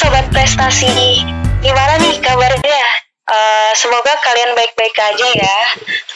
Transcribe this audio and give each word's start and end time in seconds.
sobat 0.00 0.24
prestasi. 0.32 1.20
Gimana 1.60 2.00
nih 2.00 2.16
kabarnya? 2.24 2.84
Uh, 3.28 3.70
semoga 3.76 4.16
kalian 4.24 4.56
baik-baik 4.56 4.96
aja 4.96 5.28
ya. 5.28 5.58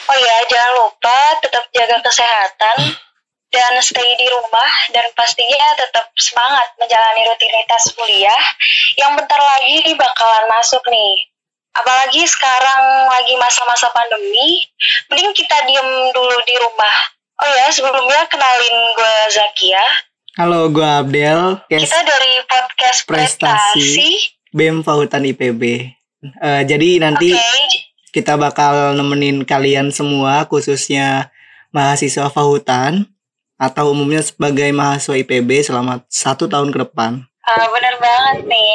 Oh 0.09 0.17
ya, 0.17 0.35
jangan 0.49 0.71
lupa 0.81 1.17
tetap 1.45 1.69
jaga 1.69 2.01
kesehatan 2.01 2.97
dan 3.53 3.73
stay 3.85 4.09
di 4.17 4.25
rumah 4.25 4.73
dan 4.89 5.05
pastinya 5.13 5.77
tetap 5.77 6.09
semangat 6.17 6.65
menjalani 6.81 7.29
rutinitas 7.29 7.93
kuliah 7.93 8.43
yang 8.97 9.13
bentar 9.13 9.37
lagi 9.37 9.85
bakalan 9.93 10.45
masuk 10.49 10.81
nih. 10.89 11.29
Apalagi 11.77 12.25
sekarang 12.25 13.05
lagi 13.05 13.37
masa-masa 13.37 13.85
pandemi, 13.93 14.65
mending 15.13 15.29
kita 15.37 15.61
diem 15.69 16.09
dulu 16.09 16.37
di 16.49 16.57
rumah. 16.57 16.97
Oh 17.37 17.49
ya, 17.53 17.69
sebelumnya 17.69 18.25
kenalin 18.33 18.77
gue 18.97 19.15
Zakia. 19.29 19.85
Halo, 20.35 20.67
gue 20.67 20.83
Abdel. 20.83 21.63
Kita 21.71 21.99
dari 22.03 22.43
podcast 22.43 23.07
prestasi, 23.07 23.39
prestasi 23.79 24.11
BEM 24.51 24.83
Fahutan 24.83 25.23
IPB. 25.31 25.63
Uh, 26.43 26.59
jadi 26.67 26.99
nanti 26.99 27.31
okay. 27.31 27.95
kita 28.11 28.35
bakal 28.35 28.99
nemenin 28.99 29.47
kalian 29.47 29.95
semua, 29.95 30.43
khususnya 30.43 31.31
mahasiswa 31.71 32.27
Fahutan 32.27 33.07
atau 33.55 33.95
umumnya 33.95 34.19
sebagai 34.27 34.67
mahasiswa 34.75 35.15
IPB 35.23 35.71
selama 35.71 36.03
satu 36.11 36.51
tahun 36.51 36.75
ke 36.75 36.83
depan. 36.83 37.23
Uh, 37.47 37.67
bener 37.71 37.95
banget 38.03 38.51
nih. 38.51 38.71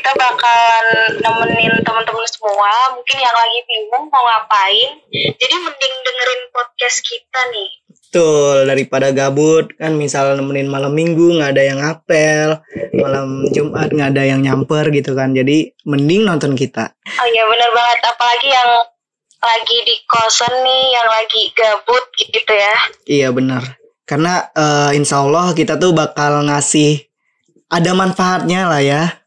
Kita 0.00 0.16
bakalan 0.16 1.12
nemenin 1.20 1.76
teman-teman 1.84 2.24
semua, 2.24 2.96
mungkin 2.96 3.20
yang 3.20 3.36
lagi 3.36 3.58
bingung 3.68 4.08
mau 4.08 4.24
ngapain. 4.24 4.96
Jadi 5.12 5.54
mending 5.60 5.94
dengerin 6.00 6.42
podcast 6.56 7.04
kita 7.04 7.40
nih. 7.52 7.70
Betul, 7.92 8.64
daripada 8.64 9.12
gabut 9.12 9.68
kan 9.76 10.00
misal 10.00 10.40
nemenin 10.40 10.72
malam 10.72 10.96
minggu 10.96 11.36
nggak 11.36 11.52
ada 11.52 11.62
yang 11.68 11.84
apel, 11.84 12.64
malam 12.96 13.44
Jumat 13.52 13.92
nggak 13.92 14.16
ada 14.16 14.24
yang 14.24 14.40
nyamper 14.40 14.88
gitu 14.88 15.12
kan. 15.12 15.36
Jadi 15.36 15.76
mending 15.84 16.24
nonton 16.24 16.56
kita. 16.56 16.96
Oh 17.04 17.28
iya 17.28 17.44
bener 17.44 17.68
banget, 17.76 18.00
apalagi 18.08 18.48
yang 18.56 18.70
lagi 19.36 19.78
di 19.84 19.96
kosan 20.08 20.54
nih, 20.64 20.84
yang 20.96 21.08
lagi 21.12 21.42
gabut 21.52 22.04
gitu 22.16 22.52
ya. 22.56 22.76
Iya 23.04 23.28
bener. 23.36 23.76
Karena 24.08 24.48
uh, 24.56 24.96
insya 24.96 25.20
Allah 25.20 25.52
kita 25.52 25.76
tuh 25.76 25.92
bakal 25.92 26.48
ngasih 26.48 27.04
ada 27.68 27.92
manfaatnya 27.92 28.64
lah 28.64 28.80
ya. 28.80 29.19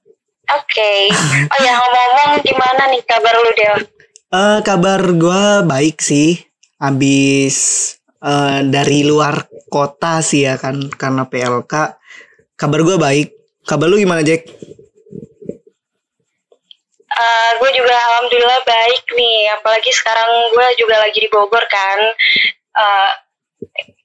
Oke. 0.54 0.70
Okay. 0.70 1.02
Oh 1.50 1.59
ya 1.66 1.73
ngomong-ngomong 1.82 2.46
gimana 2.46 2.84
nih 2.94 3.02
kabar 3.09 3.34
lu 3.42 3.52
Del? 3.58 3.76
Uh, 4.30 4.59
kabar 4.62 5.02
gue 5.02 5.44
baik 5.66 5.98
sih. 5.98 6.38
Abis 6.78 7.58
uh, 8.22 8.62
dari 8.62 9.02
luar 9.02 9.50
kota 9.74 10.22
sih 10.22 10.46
ya 10.46 10.62
kan 10.62 10.78
karena 10.94 11.26
PLK 11.26 11.74
kabar 12.54 12.80
gue 12.86 12.98
baik 13.02 13.34
kabar 13.66 13.90
lu 13.90 13.98
gimana 13.98 14.22
Jack? 14.22 14.46
Uh, 17.14 17.18
eh, 17.18 17.50
gue 17.58 17.70
juga 17.74 17.94
alhamdulillah 17.94 18.62
baik 18.66 19.04
nih 19.18 19.50
apalagi 19.58 19.90
sekarang 19.90 20.30
gue 20.54 20.68
juga 20.78 21.02
lagi 21.02 21.18
di 21.18 21.30
Bogor 21.30 21.66
kan 21.70 22.00
uh, 22.78 23.12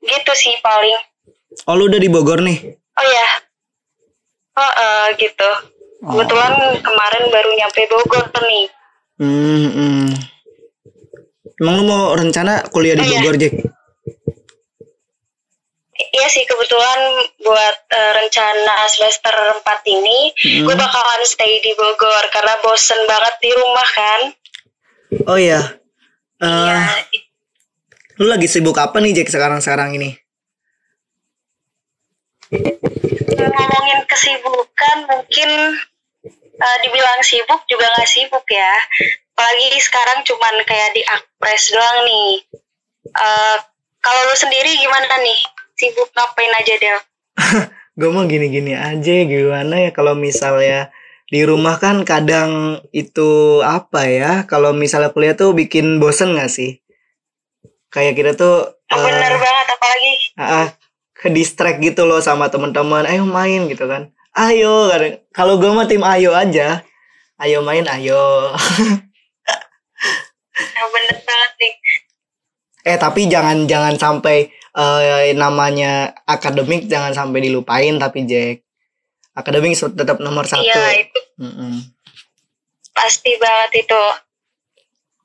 gitu 0.04 0.32
sih 0.36 0.56
paling 0.60 0.96
oh 1.64 1.74
lu 1.76 1.88
udah 1.88 2.00
di 2.00 2.08
Bogor 2.12 2.40
nih 2.44 2.72
oh 2.72 3.06
ya 3.06 3.28
oh 4.60 4.64
uh, 4.64 5.06
gitu. 5.16 5.77
Kebetulan 5.98 6.54
kemarin 6.78 7.24
baru 7.30 7.50
nyampe 7.58 7.80
Bogor 7.90 8.24
nih 8.46 8.66
hmm, 9.18 9.68
hmm. 9.74 10.06
emang 11.62 11.74
lu 11.82 11.84
mau 11.86 12.14
rencana 12.14 12.62
kuliah 12.70 12.94
di 12.94 13.02
oh, 13.02 13.10
Bogor? 13.18 13.36
Jack 13.38 13.54
Iya 16.18 16.26
sih 16.30 16.42
kebetulan 16.46 17.00
buat 17.42 17.76
uh, 17.94 18.12
rencana 18.22 18.86
semester 18.90 19.30
4 19.30 19.62
ini 19.86 20.34
hmm. 20.34 20.66
gue 20.66 20.74
bakalan 20.74 21.22
stay 21.26 21.62
di 21.62 21.74
Bogor 21.78 22.24
karena 22.34 22.58
bosen 22.58 22.98
banget 23.06 23.34
di 23.38 23.50
rumah 23.54 23.88
kan. 23.94 24.20
Oh 25.30 25.38
iya. 25.38 25.78
Uh, 26.42 26.66
iya. 26.66 26.82
Lu 28.18 28.26
lagi 28.26 28.50
sibuk 28.50 28.78
apa 28.82 28.98
nih 28.98 29.14
Jack 29.14 29.30
sekarang-sekarang 29.30 29.94
ini? 29.94 30.18
Ngomongin 33.38 34.00
kesibukan 34.10 34.96
mungkin 35.06 35.50
uh, 36.58 36.76
dibilang 36.82 37.22
sibuk 37.22 37.62
juga 37.70 37.86
gak 37.94 38.10
sibuk 38.10 38.44
ya. 38.50 38.74
Apalagi 39.38 39.78
sekarang 39.78 40.26
cuman 40.26 40.54
kayak 40.66 40.90
di 40.98 41.02
akpres 41.06 41.70
doang 41.70 41.98
nih. 42.04 42.30
Uh, 43.14 43.56
kalau 44.02 44.20
lu 44.26 44.34
sendiri 44.34 44.74
gimana 44.78 45.22
nih? 45.22 45.40
sibuk 45.78 46.10
ngapain 46.10 46.52
aja 46.58 46.74
Del? 46.82 46.98
gue 47.98 48.10
mau 48.10 48.26
gini-gini 48.26 48.74
aja 48.74 49.14
gimana 49.26 49.74
ya 49.88 49.90
kalau 49.94 50.14
misalnya 50.18 50.90
di 51.30 51.42
rumah 51.46 51.78
kan 51.78 52.02
kadang 52.02 52.82
itu 52.90 53.60
apa 53.62 54.06
ya 54.06 54.32
kalau 54.46 54.74
misalnya 54.74 55.14
kuliah 55.14 55.34
tuh 55.38 55.54
bikin 55.54 56.02
bosen 56.02 56.34
gak 56.34 56.50
sih 56.50 56.78
kayak 57.90 58.18
kita 58.18 58.32
tuh 58.38 58.78
bener 58.90 59.34
uh, 59.34 59.38
banget 59.42 59.66
apalagi 59.74 60.12
uh, 60.38 60.68
ke 61.18 61.28
distract 61.34 61.82
gitu 61.82 62.06
loh 62.06 62.22
sama 62.22 62.46
teman-teman. 62.46 63.02
Ayo 63.02 63.26
main 63.26 63.66
gitu 63.66 63.90
kan. 63.90 64.14
Ayo 64.38 64.86
kalau 65.34 65.58
gue 65.58 65.70
mah 65.74 65.90
tim 65.90 66.06
ayo 66.06 66.30
aja. 66.30 66.86
Ayo 67.42 67.66
main 67.66 67.84
ayo. 67.90 68.54
Nah, 70.58 70.86
bener 70.90 71.16
banget 71.22 71.52
nih. 71.62 71.74
Eh 72.82 72.96
tapi 72.98 73.30
jangan 73.30 73.70
jangan 73.70 73.94
sampai 73.94 74.50
uh, 74.74 75.30
namanya 75.38 76.14
akademik 76.26 76.90
jangan 76.90 77.14
sampai 77.14 77.46
dilupain 77.46 77.94
tapi 77.98 78.26
Jack. 78.26 78.66
Akademik 79.38 79.78
tetap 79.78 80.18
nomor 80.18 80.50
satu. 80.50 80.66
iya 80.66 81.06
itu. 81.06 81.20
Mm 81.38 81.52
-mm. 81.54 81.74
pasti 82.90 83.38
banget 83.38 83.86
itu. 83.86 84.02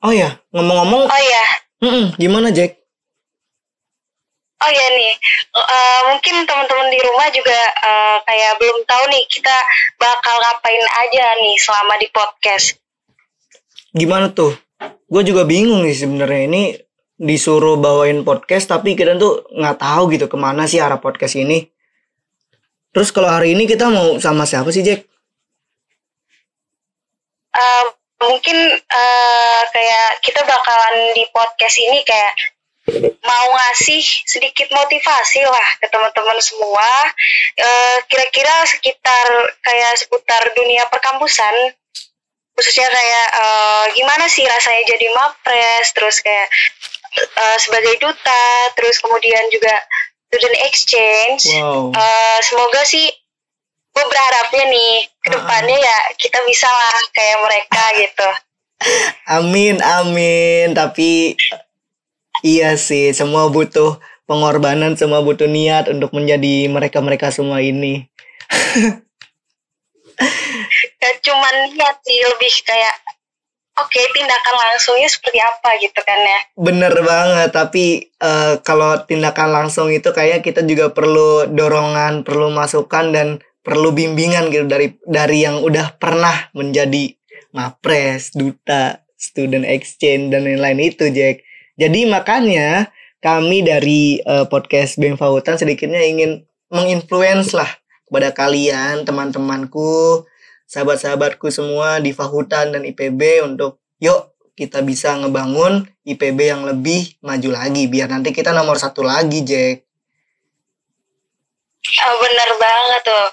Oh 0.05 0.13
ya 0.13 0.37
ngomong-ngomong 0.53 1.07
oh 1.09 1.21
ya 1.23 1.45
mm 1.79 1.89
-mm, 1.89 2.05
gimana 2.19 2.51
Jack 2.51 2.82
Oh 4.63 4.71
ya 4.71 4.87
nih, 4.95 5.13
uh, 5.59 6.01
mungkin 6.15 6.47
teman-teman 6.47 6.87
di 6.87 6.99
rumah 7.03 7.27
juga 7.35 7.59
uh, 7.83 8.17
kayak 8.23 8.55
belum 8.63 8.87
tahu 8.87 9.03
nih 9.11 9.23
kita 9.27 9.55
bakal 9.99 10.39
ngapain 10.39 10.85
aja 11.03 11.25
nih 11.43 11.55
selama 11.59 11.99
di 11.99 12.07
podcast. 12.07 12.79
Gimana 13.91 14.31
tuh? 14.31 14.55
Gue 15.11 15.27
juga 15.27 15.43
bingung 15.43 15.83
nih 15.83 15.91
sebenarnya 15.99 16.41
ini 16.47 16.63
disuruh 17.19 17.75
bawain 17.75 18.23
podcast 18.23 18.71
tapi 18.71 18.95
kita 18.95 19.19
tuh 19.19 19.45
nggak 19.51 19.77
tahu 19.83 20.15
gitu 20.15 20.31
ke 20.31 20.37
mana 20.39 20.63
sih 20.63 20.79
arah 20.79 21.03
podcast 21.03 21.35
ini. 21.35 21.67
Terus 22.95 23.11
kalau 23.11 23.27
hari 23.27 23.51
ini 23.57 23.67
kita 23.67 23.91
mau 23.91 24.15
sama 24.23 24.47
siapa 24.47 24.71
sih 24.71 24.85
Jack? 24.85 25.03
Uh, 27.53 27.85
mungkin 28.23 28.57
uh, 28.79 29.61
kayak 29.75 30.23
kita 30.23 30.41
bakalan 30.47 31.11
di 31.13 31.27
podcast 31.35 31.75
ini 31.83 31.99
kayak 32.07 32.31
mau 33.23 33.45
ngasih 33.55 34.03
sedikit 34.27 34.67
motivasi 34.75 35.41
lah 35.47 35.67
ke 35.79 35.87
teman-teman 35.87 36.39
semua. 36.43 36.89
Uh, 37.55 37.97
kira-kira 38.11 38.51
sekitar 38.67 39.27
kayak 39.63 39.93
seputar 39.99 40.43
dunia 40.55 40.83
perkampusan 40.91 41.71
khususnya 42.53 42.85
kayak 42.85 43.27
uh, 43.33 43.85
gimana 43.97 44.29
sih 44.29 44.45
rasanya 44.45 44.83
jadi 44.85 45.09
mapres 45.17 45.89
terus 45.97 46.21
kayak 46.21 46.45
uh, 47.17 47.57
sebagai 47.57 47.97
duta, 47.97 48.45
terus 48.77 49.01
kemudian 49.01 49.41
juga 49.49 49.73
student 50.29 50.57
exchange. 50.65 51.49
Wow. 51.57 51.93
Semoga 52.45 52.81
sih 52.85 53.09
gue 53.93 54.05
berharapnya 54.09 54.65
nih 54.73 54.93
ke 55.21 55.29
depannya 55.33 55.77
uh. 55.77 55.85
ya 55.85 55.97
kita 56.17 56.41
bisa 56.49 56.65
lah 56.65 56.97
kayak 57.13 57.37
mereka 57.41 57.83
gitu. 57.97 58.29
Amin, 59.39 59.79
amin. 59.79 60.75
Tapi 60.75 61.39
iya 62.45 62.75
sih, 62.75 63.15
semua 63.15 63.49
butuh 63.49 63.97
pengorbanan, 64.27 64.99
semua 64.99 65.23
butuh 65.23 65.47
niat 65.47 65.89
untuk 65.89 66.13
menjadi 66.13 66.67
mereka-mereka 66.69 67.31
semua 67.31 67.63
ini. 67.63 68.05
Gak 71.01 71.15
cuman 71.25 71.55
niat 71.73 71.97
sih, 72.05 72.19
lebih 72.21 72.53
kayak 72.67 72.95
oke 73.79 73.89
okay, 73.89 74.05
tindakan 74.13 74.55
langsungnya 74.55 75.09
seperti 75.09 75.39
apa 75.41 75.69
gitu 75.81 75.99
kan 76.05 76.19
ya 76.21 76.39
bener 76.53 76.93
banget 77.01 77.49
tapi 77.49 78.13
uh, 78.21 78.61
kalau 78.61 79.01
tindakan 79.01 79.49
langsung 79.49 79.89
itu 79.89 80.13
kayak 80.13 80.45
kita 80.45 80.61
juga 80.61 80.93
perlu 80.93 81.49
dorongan 81.49 82.21
perlu 82.21 82.53
masukan 82.53 83.09
dan 83.09 83.27
perlu 83.65 83.95
bimbingan 83.95 84.53
gitu 84.53 84.69
dari 84.69 84.93
dari 85.07 85.41
yang 85.41 85.63
udah 85.63 85.97
pernah 85.97 86.51
menjadi 86.53 87.17
mapres 87.55 88.35
duta 88.35 89.01
student 89.17 89.63
exchange 89.65 90.29
dan 90.29 90.45
lain-lain 90.45 90.93
itu 90.93 91.09
Jack 91.09 91.41
jadi 91.79 92.05
makanya 92.05 92.93
kami 93.23 93.63
dari 93.63 94.19
uh, 94.27 94.45
podcast 94.45 94.99
BEM 94.99 95.15
Fahutan 95.15 95.55
sedikitnya 95.55 96.03
ingin 96.03 96.43
menginfluence 96.67 97.55
lah 97.55 97.69
kepada 98.09 98.35
kalian 98.35 99.07
teman-temanku 99.07 100.27
sahabat-sahabatku 100.67 101.47
semua 101.53 102.01
di 102.03 102.11
Fahutan 102.11 102.73
dan 102.73 102.81
IPB 102.83 103.45
untuk 103.45 103.79
yuk 104.01 104.33
kita 104.53 104.85
bisa 104.85 105.17
ngebangun 105.17 105.89
IPB 106.05 106.39
yang 106.45 106.61
lebih 106.65 107.17
maju 107.25 107.49
lagi 107.57 107.89
biar 107.89 108.09
nanti 108.09 108.29
kita 108.29 108.53
nomor 108.53 108.77
satu 108.77 109.01
lagi 109.01 109.41
Jack. 109.41 109.81
Oh, 111.83 112.15
bener 112.21 112.49
banget 112.61 113.01
tuh. 113.01 113.27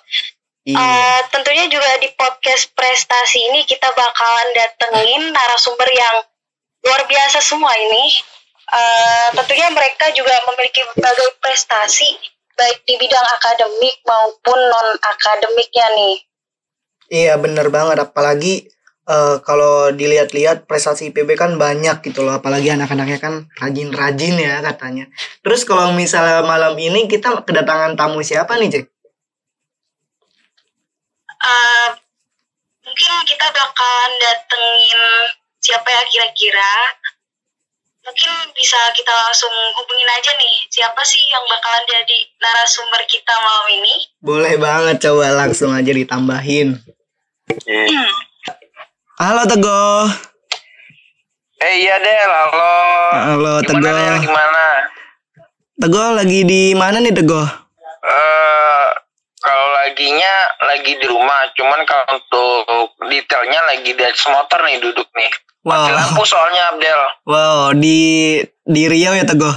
Iya. 0.71 0.77
Eh, 0.77 1.21
tentunya 1.33 1.67
juga 1.69 1.91
di 2.01 2.09
podcast 2.17 2.73
prestasi 2.73 3.41
ini 3.53 3.65
kita 3.65 3.89
bakalan 3.93 4.49
datengin 4.57 5.33
narasumber 5.33 5.89
yang 5.93 6.17
luar 6.85 7.03
biasa 7.05 7.41
semua 7.41 7.73
ini. 7.77 8.21
Eh, 8.71 9.29
tentunya 9.35 9.67
mereka 9.75 10.15
juga 10.15 10.31
memiliki 10.47 10.87
berbagai 10.95 11.43
prestasi 11.43 12.07
baik 12.55 12.87
di 12.87 12.95
bidang 13.03 13.29
akademik 13.41 13.99
maupun 14.07 14.59
non 14.59 14.89
akademiknya 15.03 15.87
nih. 15.97 16.17
Iya 17.11 17.35
bener 17.43 17.67
banget 17.75 17.99
apalagi 17.99 18.71
eh, 19.11 19.37
kalau 19.43 19.91
dilihat-lihat 19.91 20.71
prestasi 20.71 21.11
IPB 21.11 21.35
kan 21.35 21.59
banyak 21.59 21.99
gitu 22.07 22.23
loh 22.23 22.39
apalagi 22.39 22.71
anak-anaknya 22.71 23.19
kan 23.19 23.35
rajin-rajin 23.59 24.39
ya 24.39 24.63
katanya. 24.63 25.11
Terus 25.43 25.67
kalau 25.67 25.91
misalnya 25.91 26.47
malam 26.47 26.79
ini 26.79 27.11
kita 27.11 27.43
kedatangan 27.43 27.99
tamu 27.99 28.23
siapa 28.23 28.55
nih 28.55 28.71
Jack? 28.71 28.87
Eh, 31.41 31.89
mungkin 32.87 33.13
kita 33.27 33.47
bakalan 33.51 34.13
datengin 34.21 35.03
siapa 35.59 35.89
ya 35.91 36.03
kira-kira. 36.07 37.00
Mungkin 38.11 38.51
bisa 38.59 38.75
kita 38.91 39.15
langsung 39.15 39.55
hubungin 39.79 40.11
aja 40.11 40.35
nih 40.35 40.67
siapa 40.67 40.99
sih 41.07 41.23
yang 41.31 41.47
bakalan 41.47 41.87
jadi 41.87 42.19
narasumber 42.43 43.07
kita 43.07 43.31
malam 43.39 43.67
ini. 43.71 43.95
Boleh 44.19 44.59
banget 44.59 44.99
coba 45.07 45.31
langsung 45.31 45.71
aja 45.71 45.95
ditambahin. 45.95 46.75
Halo 49.15 49.47
Teguh. 49.47 50.11
Eh 51.63 51.87
iya 51.87 52.03
Del, 52.03 52.31
halo. 52.35 52.75
Halo 53.15 53.53
Gimana 53.63 53.79
Teguh. 53.79 54.27
Gimana? 54.27 54.67
Teguh 55.79 56.09
lagi 56.11 56.41
di 56.43 56.75
mana 56.75 56.99
nih 56.99 57.15
Teguh? 57.15 57.47
Eh 58.11 58.90
kalau 59.41 59.67
laginya 59.75 60.35
lagi 60.63 60.93
di 60.95 61.07
rumah, 61.07 61.49
cuman 61.53 61.81
kalau 61.85 62.05
untuk 62.15 62.69
detailnya 63.09 63.61
lagi 63.67 63.91
di 63.91 64.03
atas 64.03 64.25
motor 64.29 64.61
nih 64.63 64.79
duduk 64.79 65.09
nih. 65.13 65.33
Mati 65.61 65.93
Wow. 65.93 65.97
lampu 65.97 66.23
soalnya 66.25 66.73
Abdel. 66.73 67.01
Wow, 67.25 67.61
di 67.77 68.01
di 68.65 68.83
Riau 68.85 69.13
ya 69.13 69.25
Teguh. 69.25 69.57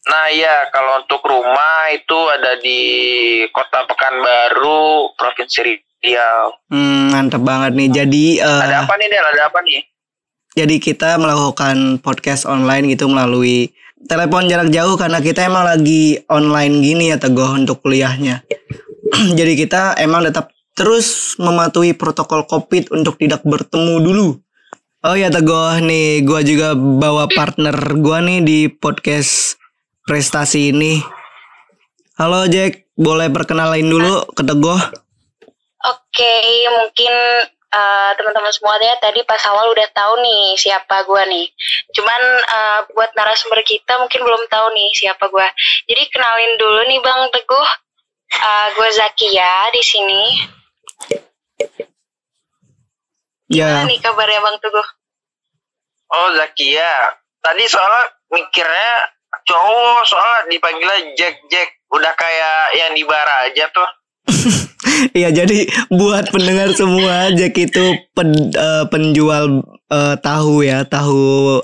Nah 0.00 0.26
iya, 0.32 0.64
kalau 0.72 1.04
untuk 1.04 1.20
rumah 1.20 1.92
itu 1.92 2.16
ada 2.30 2.56
di 2.56 2.80
Kota 3.52 3.84
Pekanbaru, 3.84 5.12
Provinsi 5.12 5.60
Riau. 6.00 6.56
Hmm, 6.72 7.12
mantep 7.12 7.44
banget 7.44 7.76
nih. 7.76 7.88
Jadi 7.92 8.24
eh, 8.40 8.60
Ada 8.64 8.88
apa 8.88 8.96
nih 8.96 9.08
Del? 9.08 9.26
Ada 9.26 9.42
apa 9.48 9.60
nih? 9.60 9.80
jadi 10.50 10.82
kita 10.82 11.14
melakukan 11.14 12.02
podcast 12.02 12.42
online 12.42 12.90
gitu 12.90 13.06
melalui 13.06 13.70
telepon 14.02 14.50
jarak 14.50 14.66
jauh 14.74 14.98
karena 14.98 15.22
kita 15.22 15.46
emang 15.46 15.62
lagi 15.62 16.18
online 16.26 16.82
gini 16.82 17.14
ya 17.14 17.22
Teguh 17.22 17.54
untuk 17.54 17.78
kuliahnya. 17.80 18.42
jadi 19.38 19.52
kita 19.58 19.98
emang 19.98 20.26
tetap 20.26 20.54
terus 20.78 21.34
mematuhi 21.36 21.92
protokol 21.92 22.46
Covid 22.46 22.94
untuk 22.94 23.18
tidak 23.18 23.42
bertemu 23.42 24.00
dulu. 24.00 24.28
Oh 25.00 25.16
ya 25.16 25.32
Teguh 25.32 25.80
nih, 25.80 26.20
gua 26.28 26.44
juga 26.44 26.76
bawa 26.76 27.24
partner 27.32 27.72
gua 28.04 28.20
nih 28.20 28.44
di 28.44 28.58
podcast 28.68 29.56
prestasi 30.04 30.76
ini. 30.76 31.00
Halo 32.20 32.44
Jack, 32.52 32.92
boleh 33.00 33.32
perkenalin 33.32 33.88
dulu 33.88 34.28
ke 34.36 34.44
Teguh? 34.44 34.80
Oke, 35.88 36.36
mungkin 36.68 37.14
eh, 37.48 38.10
teman-teman 38.12 38.52
semua 38.52 38.76
ya 38.76 38.92
tadi 39.00 39.24
pas 39.24 39.40
awal 39.48 39.72
udah 39.72 39.88
tahu 39.96 40.20
nih 40.20 40.52
siapa 40.60 41.08
gua 41.08 41.24
nih. 41.24 41.48
Cuman 41.96 42.20
eh, 42.44 42.80
buat 42.92 43.10
narasumber 43.16 43.64
kita 43.64 43.96
mungkin 43.96 44.20
belum 44.20 44.52
tahu 44.52 44.66
nih 44.76 44.92
siapa 44.92 45.32
gua. 45.32 45.48
Jadi 45.88 46.02
kenalin 46.12 46.52
dulu 46.60 46.80
nih 46.92 47.00
Bang 47.00 47.32
Teguh. 47.32 47.89
Eh, 48.30 48.66
gua 48.78 48.88
Zakia 48.94 49.68
di 49.74 49.82
sini. 49.82 50.22
Ya. 53.50 53.82
Gimana 53.82 53.90
nih 53.90 53.98
kabarnya 53.98 54.40
Bang 54.40 54.56
Teguh? 54.62 54.88
Oh 56.14 56.28
Zakia. 56.38 57.18
Tadi 57.42 57.64
soalnya 57.66 58.02
mikirnya 58.30 58.92
cowok 59.42 60.02
soalnya 60.06 60.38
dipanggilnya 60.46 60.98
Jack 61.18 61.34
Jack. 61.50 61.68
Udah 61.90 62.14
kayak 62.14 62.78
yang 62.78 62.94
di 62.94 63.02
bara 63.02 63.50
aja 63.50 63.66
tuh. 63.74 63.90
Iya 65.16 65.32
jadi 65.32 65.64
buat 65.88 66.28
pendengar 66.28 66.76
semua 66.76 67.32
Jack 67.32 67.56
itu 67.56 67.84
pen- 68.12 68.52
eh, 68.52 68.84
penjual 68.92 69.64
eh, 69.88 70.16
tahu 70.20 70.60
ya 70.60 70.84
tahu 70.84 71.60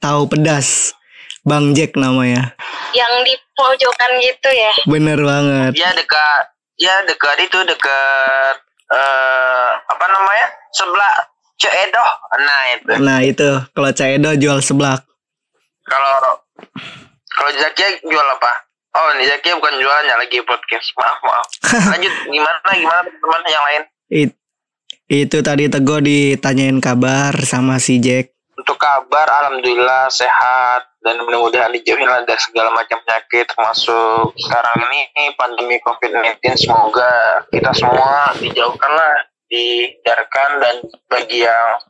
tahu 0.00 0.22
pedas 0.28 0.96
Bang 1.44 1.76
Jack 1.76 1.96
namanya 1.96 2.56
Yang 2.96 3.12
di 3.24 3.34
pojokan 3.60 4.10
gitu 4.18 4.48
ya. 4.48 4.72
bener 4.86 5.18
banget 5.18 5.72
Ya 5.76 5.92
dekat, 5.92 6.42
ya 6.76 6.94
dekat 7.04 7.36
itu 7.40 7.58
dekat 7.62 8.56
eh 8.90 9.70
apa 9.78 10.04
namanya 10.06 10.46
sebelah 10.70 11.14
Ceedoh. 11.54 12.10
Nah 12.40 12.60
itu. 12.72 12.92
nah 12.98 13.18
itu 13.20 13.48
kalau 13.70 13.92
Caedo 13.92 14.32
jual 14.34 14.58
seblak 14.58 15.04
Kalau 15.84 16.40
kalau 17.30 17.50
Zakia 17.52 18.00
jual 18.00 18.26
apa? 18.26 18.52
Oh 18.90 19.12
ini 19.12 19.24
Zakia 19.24 19.54
bukan 19.54 19.76
jualannya 19.76 20.16
lagi 20.16 20.40
podcast. 20.40 20.90
Maaf 20.94 21.18
maaf. 21.20 21.46
Lanjut 21.92 22.14
gimana 22.26 22.58
gimana 22.70 23.00
teman 23.04 23.42
yang 23.46 23.64
lain? 23.64 23.82
It- 24.08 24.38
itu 25.06 25.38
tadi 25.40 25.66
Teguh 25.66 26.00
ditanyain 26.00 26.78
kabar 26.78 27.34
sama 27.42 27.76
si 27.76 27.98
Jack 27.98 28.30
Untuk 28.54 28.78
kabar 28.78 29.26
alhamdulillah 29.26 30.06
sehat 30.06 30.86
dan 31.00 31.16
mudah-mudahan 31.24 31.72
dijauhin 31.72 32.04
lah 32.04 32.20
dari 32.28 32.40
segala 32.40 32.68
macam 32.76 33.00
penyakit 33.04 33.48
termasuk 33.48 34.36
sekarang 34.36 34.76
ini 34.84 35.32
pandemi 35.34 35.80
COVID-19 35.80 36.40
semoga 36.60 37.44
kita 37.48 37.72
semua 37.72 38.36
dijauhkan 38.36 38.92
lah 38.92 39.16
dihindarkan 39.48 40.50
dan 40.60 40.76
bagi 41.08 41.42
yang 41.42 41.80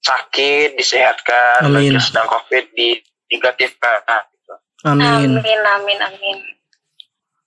sakit 0.00 0.80
disehatkan 0.80 1.68
bagi 1.68 1.92
Amin. 1.92 1.96
yang 2.00 2.04
sedang 2.04 2.26
COVID 2.30 2.64
di 2.72 2.96
negatifkan 3.28 4.02
gitu. 4.32 4.54
Amin 4.88 5.36
Amin 5.36 5.60
amin 5.62 5.98
amin. 6.00 6.38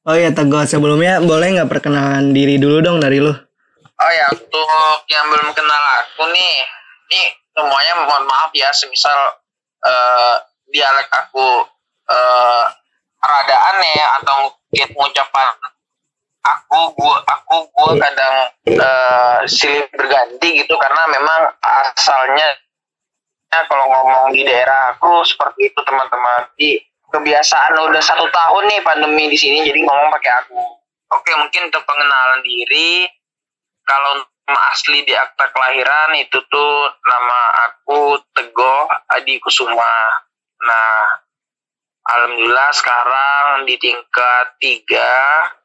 Oh 0.08 0.16
ya 0.16 0.32
Teguh 0.32 0.64
sebelumnya 0.64 1.20
boleh 1.20 1.60
nggak 1.60 1.70
perkenalan 1.70 2.32
diri 2.32 2.56
dulu 2.62 2.80
dong 2.80 2.98
dari 3.04 3.20
lu 3.20 3.34
Oh 4.00 4.12
ya, 4.16 4.32
untuk 4.32 5.04
yang 5.12 5.28
belum 5.28 5.52
kenal 5.52 5.84
aku 6.00 6.32
nih, 6.32 6.56
nih 7.12 7.28
semuanya 7.52 8.00
mohon 8.00 8.24
maaf 8.32 8.48
ya, 8.56 8.72
semisal 8.72 9.12
eh, 9.86 10.36
dialek 10.70 11.10
aku 11.12 11.66
eh, 12.10 12.66
rada 13.20 13.58
aneh 13.76 14.00
atau 14.22 14.48
mungkin 14.48 14.88
pengucapan 14.96 15.48
aku, 16.40 16.80
gua, 16.96 17.16
aku, 17.28 17.56
gua 17.76 17.92
kadang 18.00 18.36
eh, 18.68 19.40
silih 19.46 19.86
berganti 19.94 20.64
gitu 20.64 20.74
karena 20.80 21.04
memang 21.12 21.42
asalnya 21.60 22.48
ya, 23.50 23.60
kalau 23.66 23.86
ngomong 23.90 24.32
di 24.34 24.46
daerah 24.46 24.94
aku 24.96 25.26
seperti 25.26 25.74
itu 25.74 25.80
teman-teman. 25.84 26.46
Di 26.56 26.78
kebiasaan 27.10 27.74
udah 27.90 28.04
satu 28.04 28.30
tahun 28.30 28.64
nih 28.70 28.80
pandemi 28.86 29.26
di 29.30 29.38
sini, 29.38 29.66
jadi 29.66 29.82
ngomong 29.82 30.14
pakai 30.14 30.32
aku. 30.46 30.62
Oke, 31.10 31.34
mungkin 31.34 31.74
untuk 31.74 31.82
pengenalan 31.90 32.46
diri, 32.46 33.10
kalau 33.82 34.22
asli 34.50 35.06
di 35.06 35.14
akta 35.14 35.52
kelahiran 35.54 36.18
itu 36.18 36.40
tuh 36.50 36.74
nama 37.06 37.40
aku 37.70 38.18
Tegoh 38.34 38.88
Adi 39.14 39.38
Kusuma. 39.42 39.96
Nah, 40.66 41.00
alhamdulillah 42.10 42.72
sekarang 42.74 43.70
di 43.70 43.76
tingkat 43.78 44.46
3 44.62 45.60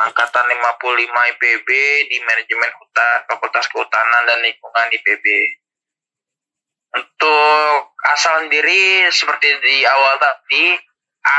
angkatan 0.00 0.44
55 0.48 1.30
IPB 1.36 1.68
di 2.08 2.16
manajemen 2.24 2.72
hutan 2.80 3.18
Fakultas 3.28 3.66
Kehutanan 3.68 4.22
dan 4.28 4.38
Lingkungan 4.40 4.88
IPB. 4.96 5.26
Untuk 6.90 7.94
asal 8.10 8.46
sendiri 8.46 9.06
seperti 9.14 9.46
di 9.62 9.86
awal 9.86 10.18
tadi, 10.18 10.74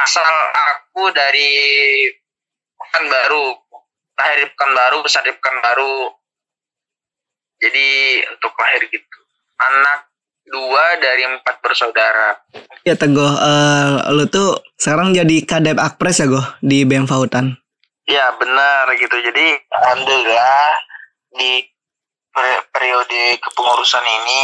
asal 0.05 0.23
aku 0.55 1.11
dari 1.11 1.51
Pekanbaru, 2.81 3.55
lahir 4.17 4.37
di 4.41 4.47
Pekanbaru, 4.55 4.97
besar 5.03 5.21
di 5.27 5.33
Pekanbaru. 5.35 6.20
Jadi 7.62 7.88
untuk 8.25 8.53
lahir 8.58 8.84
gitu. 8.89 9.20
Anak 9.62 10.10
dua 10.51 10.98
dari 11.00 11.24
empat 11.30 11.62
bersaudara. 11.62 12.36
ya 12.84 12.98
Teguh 12.98 13.34
eh, 13.38 13.94
lu 14.12 14.25
tuh 14.27 14.58
sekarang 14.75 15.13
jadi 15.13 15.46
kadep 15.46 15.77
akpres 15.77 16.20
ya 16.20 16.27
Goh 16.27 16.44
di 16.60 16.84
BEM 16.84 17.06
Fahutan 17.06 17.56
Ya 18.10 18.34
benar 18.36 18.89
gitu. 18.98 19.15
Jadi 19.22 19.48
alhamdulillah 19.70 20.65
di 21.38 21.63
peri- 22.34 22.65
periode 22.74 23.38
kepengurusan 23.39 24.03
ini 24.03 24.44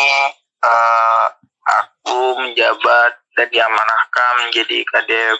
eh, 0.63 1.25
aku 1.65 2.45
menjabat 2.45 3.11
dan 3.35 3.47
diamanahkan 3.51 4.33
menjadi 4.47 4.85
kadep 4.87 5.37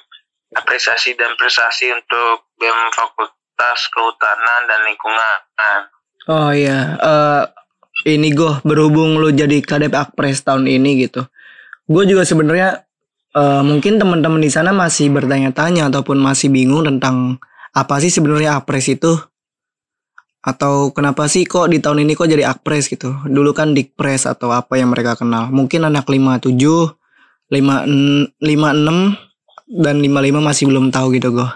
apresiasi 0.57 1.13
dan 1.15 1.31
prestasi 1.37 1.93
untuk 1.93 2.49
BEM 2.57 2.91
Fakultas 2.91 3.79
Kehutanan 3.93 4.61
dan 4.67 4.79
Lingkungan. 4.89 5.37
Oh 6.27 6.51
iya, 6.51 6.97
eh 6.99 7.43
ini 8.05 8.29
gue 8.35 8.61
berhubung 8.67 9.17
lu 9.17 9.33
jadi 9.33 9.63
kadep 9.63 9.95
akpres 9.95 10.43
tahun 10.45 10.67
ini 10.69 11.07
gitu. 11.09 11.25
Gue 11.87 12.03
juga 12.05 12.27
sebenarnya 12.27 12.83
eh 13.37 13.61
mungkin 13.63 14.01
teman-teman 14.01 14.41
di 14.41 14.49
sana 14.49 14.73
masih 14.73 15.13
bertanya-tanya 15.13 15.89
ataupun 15.93 16.17
masih 16.17 16.49
bingung 16.49 16.85
tentang 16.85 17.37
apa 17.73 18.01
sih 18.01 18.09
sebenarnya 18.09 18.57
akpres 18.61 18.89
itu. 18.89 19.17
atau 20.47 20.95
kenapa 20.95 21.27
sih 21.27 21.43
kok 21.43 21.67
di 21.67 21.83
tahun 21.83 22.07
ini 22.07 22.15
kok 22.15 22.29
jadi 22.31 22.47
akpres 22.47 22.87
gitu 22.87 23.11
dulu 23.27 23.51
kan 23.51 23.75
dikpres 23.75 24.23
atau 24.23 24.55
apa 24.55 24.79
yang 24.79 24.95
mereka 24.95 25.19
kenal 25.19 25.51
mungkin 25.51 25.83
anak 25.83 26.07
57 26.07 26.55
56 27.51 28.31
dan 29.67 29.95
55 29.99 30.47
masih 30.47 30.63
belum 30.71 30.87
tahu 30.95 31.19
gitu 31.19 31.35
gue 31.35 31.49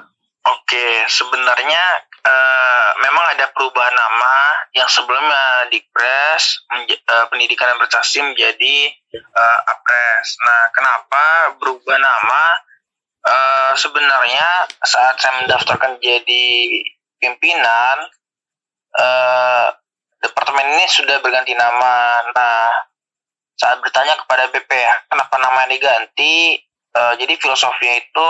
oke 0.43 0.85
sebenarnya 1.07 1.83
uh, 2.25 2.89
memang 2.99 3.25
ada 3.31 3.47
perubahan 3.55 3.95
nama 3.95 4.33
yang 4.71 4.87
sebelumnya 4.87 5.67
dikpres 5.67 6.63
uh, 6.71 7.27
pendidikan 7.27 7.75
dan 7.75 7.77
prestasi 7.79 8.23
menjadi 8.23 8.75
uh, 9.19 9.59
apres. 9.67 10.39
Nah 10.39 10.61
kenapa 10.71 11.23
berubah 11.59 11.97
nama? 11.99 12.43
Uh, 13.21 13.73
sebenarnya 13.77 14.65
saat 14.81 15.13
saya 15.21 15.45
mendaftarkan 15.45 16.01
jadi 16.01 16.81
pimpinan 17.21 17.97
uh, 18.97 19.69
departemen 20.21 20.65
ini 20.77 20.85
sudah 20.89 21.21
berganti 21.21 21.53
nama. 21.53 22.21
Nah, 22.33 22.69
saat 23.57 23.77
bertanya 23.77 24.17
kepada 24.25 24.49
BPH 24.49 25.05
kenapa 25.05 25.35
namanya 25.37 25.69
diganti, 25.69 26.57
uh, 26.97 27.13
jadi 27.17 27.37
filosofinya 27.37 28.01
itu 28.01 28.29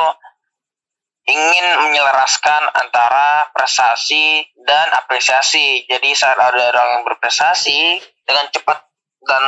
ingin 1.29 1.65
menyelaraskan 1.85 2.61
antara 2.73 3.49
prestasi 3.53 4.45
dan 4.65 4.89
apresiasi. 4.97 5.85
Jadi 5.85 6.17
saat 6.17 6.37
ada 6.37 6.73
orang 6.73 6.87
yang 6.99 7.03
berprestasi 7.05 8.01
dengan 8.25 8.49
cepat 8.49 8.79
dan 9.25 9.43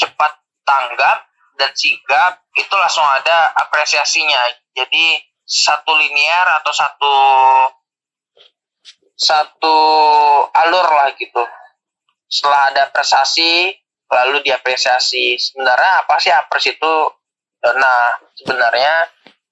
cepat 0.00 0.32
tanggap 0.64 1.28
dan 1.60 1.70
sigap 1.76 2.40
itu 2.56 2.74
langsung 2.76 3.04
ada 3.04 3.52
apresiasinya. 3.52 4.48
Jadi 4.72 5.20
satu 5.44 5.92
linear 5.98 6.46
atau 6.62 6.72
satu 6.72 7.14
satu 9.20 9.76
alur 10.48 10.88
lah 10.88 11.12
gitu 11.20 11.44
setelah 12.30 12.72
ada 12.72 12.88
prestasi 12.88 13.74
lalu 14.08 14.40
diapresiasi 14.46 15.36
sebenarnya 15.36 16.06
apa 16.06 16.14
sih 16.22 16.32
apres 16.32 16.66
itu 16.72 16.94
nah 17.60 18.16
sebenarnya 18.38 18.94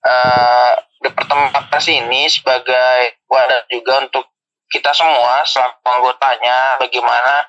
uh, 0.07 0.73
departemen 1.03 1.51
apres 1.55 1.87
ini 1.87 2.27
sebagai 2.27 3.23
wadah 3.31 3.63
juga 3.71 4.07
untuk 4.07 4.25
kita 4.69 4.93
semua 4.93 5.47
selaku 5.49 5.81
anggotanya 5.87 6.77
bagaimana 6.77 7.49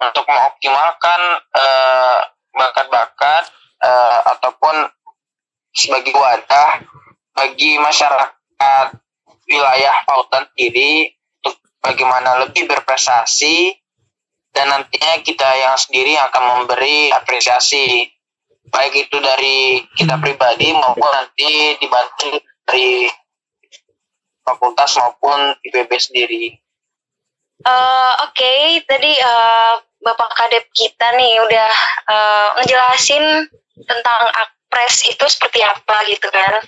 untuk 0.00 0.24
mengoptimalkan 0.26 1.20
uh, 1.54 2.18
bakat-bakat 2.54 3.44
uh, 3.82 4.20
ataupun 4.36 4.88
sebagai 5.74 6.14
wadah 6.14 6.80
bagi 7.34 7.76
masyarakat 7.82 8.86
wilayah 9.50 9.94
Pautan 10.06 10.46
sendiri 10.54 11.12
bagaimana 11.84 12.46
lebih 12.46 12.64
berprestasi 12.64 13.76
dan 14.54 14.70
nantinya 14.70 15.20
kita 15.20 15.44
yang 15.60 15.76
sendiri 15.76 16.16
akan 16.16 16.42
memberi 16.62 17.12
apresiasi 17.12 18.08
baik 18.72 18.94
itu 18.96 19.16
dari 19.20 19.84
kita 19.98 20.16
pribadi 20.16 20.72
maupun 20.72 21.10
nanti 21.12 21.76
dibantu 21.76 22.40
dari 22.68 23.08
fakultas 24.44 24.96
maupun 25.00 25.56
IPB 25.64 25.90
sendiri. 25.96 26.44
Uh, 27.64 28.12
Oke, 28.28 28.36
okay. 28.36 28.60
tadi 28.84 29.12
uh, 29.24 29.80
Bapak 30.04 30.36
Kadep 30.36 30.68
kita 30.76 31.16
nih 31.16 31.40
udah 31.48 31.72
uh, 32.10 32.48
ngejelasin 32.60 33.48
tentang 33.88 34.22
press 34.74 35.06
itu 35.06 35.22
seperti 35.30 35.62
apa 35.62 36.02
gitu 36.10 36.26
kan 36.34 36.58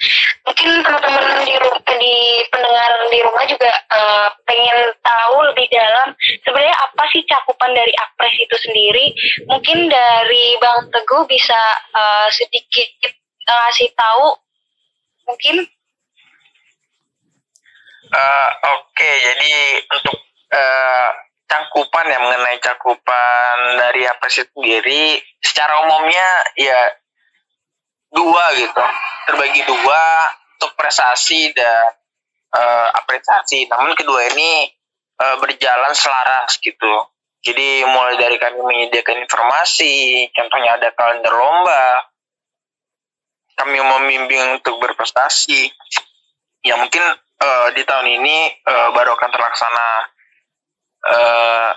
mungkin 0.47 0.79
teman-teman 0.87 1.43
di 1.43 1.59
di 1.99 2.17
pendengar 2.55 2.91
di 3.11 3.19
rumah 3.27 3.45
juga 3.51 3.73
uh, 3.91 4.31
pengen 4.47 4.95
tahu 5.03 5.37
lebih 5.51 5.67
dalam 5.75 6.15
sebenarnya 6.47 6.77
apa 6.87 7.03
sih 7.11 7.27
cakupan 7.27 7.75
dari 7.75 7.91
akpres 7.99 8.37
itu 8.39 8.57
sendiri 8.63 9.11
mungkin 9.51 9.91
dari 9.91 10.55
bang 10.63 10.87
teguh 10.95 11.27
bisa 11.27 11.59
uh, 11.99 12.31
sedikit 12.31 13.11
ngasih 13.43 13.91
tahu 13.99 14.39
mungkin 15.27 15.67
uh, 18.13 18.51
oke 18.77 18.93
okay, 18.93 19.15
jadi 19.23 19.55
untuk 19.91 20.19
uh, 20.53 21.11
cakupan 21.47 22.11
ya 22.11 22.19
mengenai 22.19 22.59
cakupan 22.59 23.57
dari 23.79 24.03
apres 24.07 24.43
itu 24.43 24.51
sendiri 24.51 25.23
secara 25.39 25.87
umumnya 25.87 26.29
ya 26.59 26.81
dua 28.11 28.45
gitu. 28.59 28.83
Terbagi 29.31 29.63
dua 29.67 30.03
untuk 30.59 30.73
prestasi 30.75 31.55
dan 31.55 31.95
uh, 32.55 32.89
apresiasi. 32.99 33.67
Namun 33.71 33.95
kedua 33.95 34.27
ini 34.35 34.71
uh, 35.23 35.37
berjalan 35.39 35.95
selaras 35.95 36.59
gitu. 36.59 36.95
Jadi 37.47 37.87
mulai 37.87 38.19
dari 38.19 38.43
kami 38.43 38.59
menyediakan 38.59 39.23
informasi 39.23 40.27
contohnya 40.35 40.83
ada 40.83 40.91
kalender 40.99 41.31
lomba 41.31 42.03
kami 43.57 43.81
membimbing 43.81 44.61
untuk 44.61 44.77
berprestasi. 44.83 45.73
Ya 46.67 46.77
mungkin 46.77 47.01
uh, 47.41 47.69
di 47.77 47.83
tahun 47.85 48.07
ini 48.09 48.37
uh, 48.65 48.89
baru 48.93 49.17
akan 49.17 49.31
terlaksana. 49.33 49.89
Uh, 51.07 51.71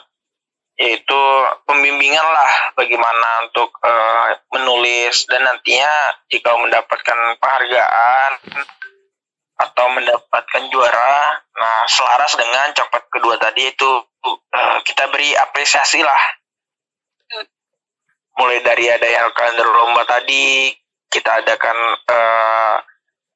yaitu 0.80 1.22
pembimbingan 1.68 2.24
lah 2.24 2.52
bagaimana 2.80 3.52
untuk 3.52 3.68
uh, 3.84 4.32
menulis. 4.56 5.28
Dan 5.28 5.44
nantinya 5.44 5.92
jika 6.32 6.56
mendapatkan 6.56 7.36
penghargaan 7.36 8.32
atau 9.60 9.86
mendapatkan 9.92 10.64
juara 10.72 11.44
nah 11.60 11.84
selaras 11.92 12.32
dengan 12.40 12.72
coklat 12.72 13.04
kedua 13.12 13.36
tadi 13.36 13.68
itu 13.68 13.92
uh, 14.24 14.78
kita 14.88 15.12
beri 15.12 15.36
apresiasi 15.36 16.00
lah. 16.00 16.24
Mulai 18.40 18.64
dari 18.64 18.88
ada 18.88 19.04
yang 19.04 19.36
kalender 19.36 19.68
lomba 19.68 20.08
tadi 20.08 20.72
kita 21.12 21.44
adakan 21.44 21.76
uh, 22.08 22.76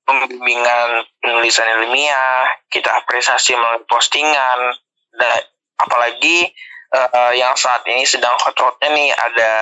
pembimbingan 0.04 1.08
penulisan 1.24 1.68
ilmiah 1.80 2.52
kita 2.68 2.92
apresiasi 2.92 3.56
melalui 3.56 3.88
postingan 3.88 4.76
dan 5.16 5.42
apalagi 5.80 6.52
uh, 6.94 7.32
yang 7.36 7.56
saat 7.56 7.84
ini 7.88 8.04
sedang 8.04 8.36
hot-hotnya 8.40 8.90
nih 8.92 9.10
ada 9.16 9.54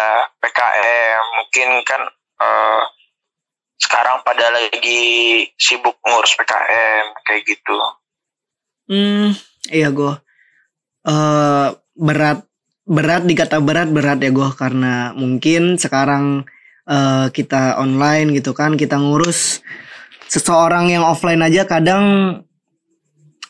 PKM 0.42 1.22
mungkin 1.38 1.70
kan 1.86 2.02
uh, 2.42 2.84
sekarang 3.82 4.22
pada 4.22 4.54
lagi 4.54 5.46
sibuk 5.58 5.98
ngurus 6.06 6.38
PKM 6.38 7.06
kayak 7.26 7.42
gitu. 7.50 7.78
Hmm, 8.92 9.34
iya 9.74 9.90
gue 9.90 10.14
uh, 11.08 11.68
berat 11.98 12.46
berat 12.86 13.24
dikata 13.24 13.62
berat 13.62 13.90
berat 13.90 14.20
ya 14.20 14.32
gue 14.34 14.50
karena 14.58 15.16
mungkin 15.16 15.78
sekarang 15.80 16.46
uh, 16.90 17.28
kita 17.32 17.78
online 17.80 18.34
gitu 18.36 18.52
kan 18.52 18.76
kita 18.76 19.00
ngurus 19.00 19.62
seseorang 20.32 20.88
yang 20.96 21.04
offline 21.04 21.44
aja 21.44 21.68
kadang 21.68 22.04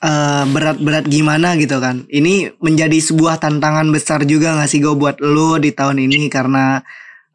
eh, 0.01 0.43
berat-berat 0.49 1.05
gimana 1.05 1.53
gitu 1.61 1.77
kan. 1.77 2.09
Ini 2.09 2.57
menjadi 2.57 2.97
sebuah 2.97 3.37
tantangan 3.37 3.85
besar 3.93 4.25
juga 4.25 4.57
gak 4.57 4.69
sih 4.73 4.81
gue 4.81 4.97
buat 4.97 5.21
lo 5.21 5.61
di 5.61 5.69
tahun 5.69 6.01
ini? 6.01 6.25
Karena 6.33 6.81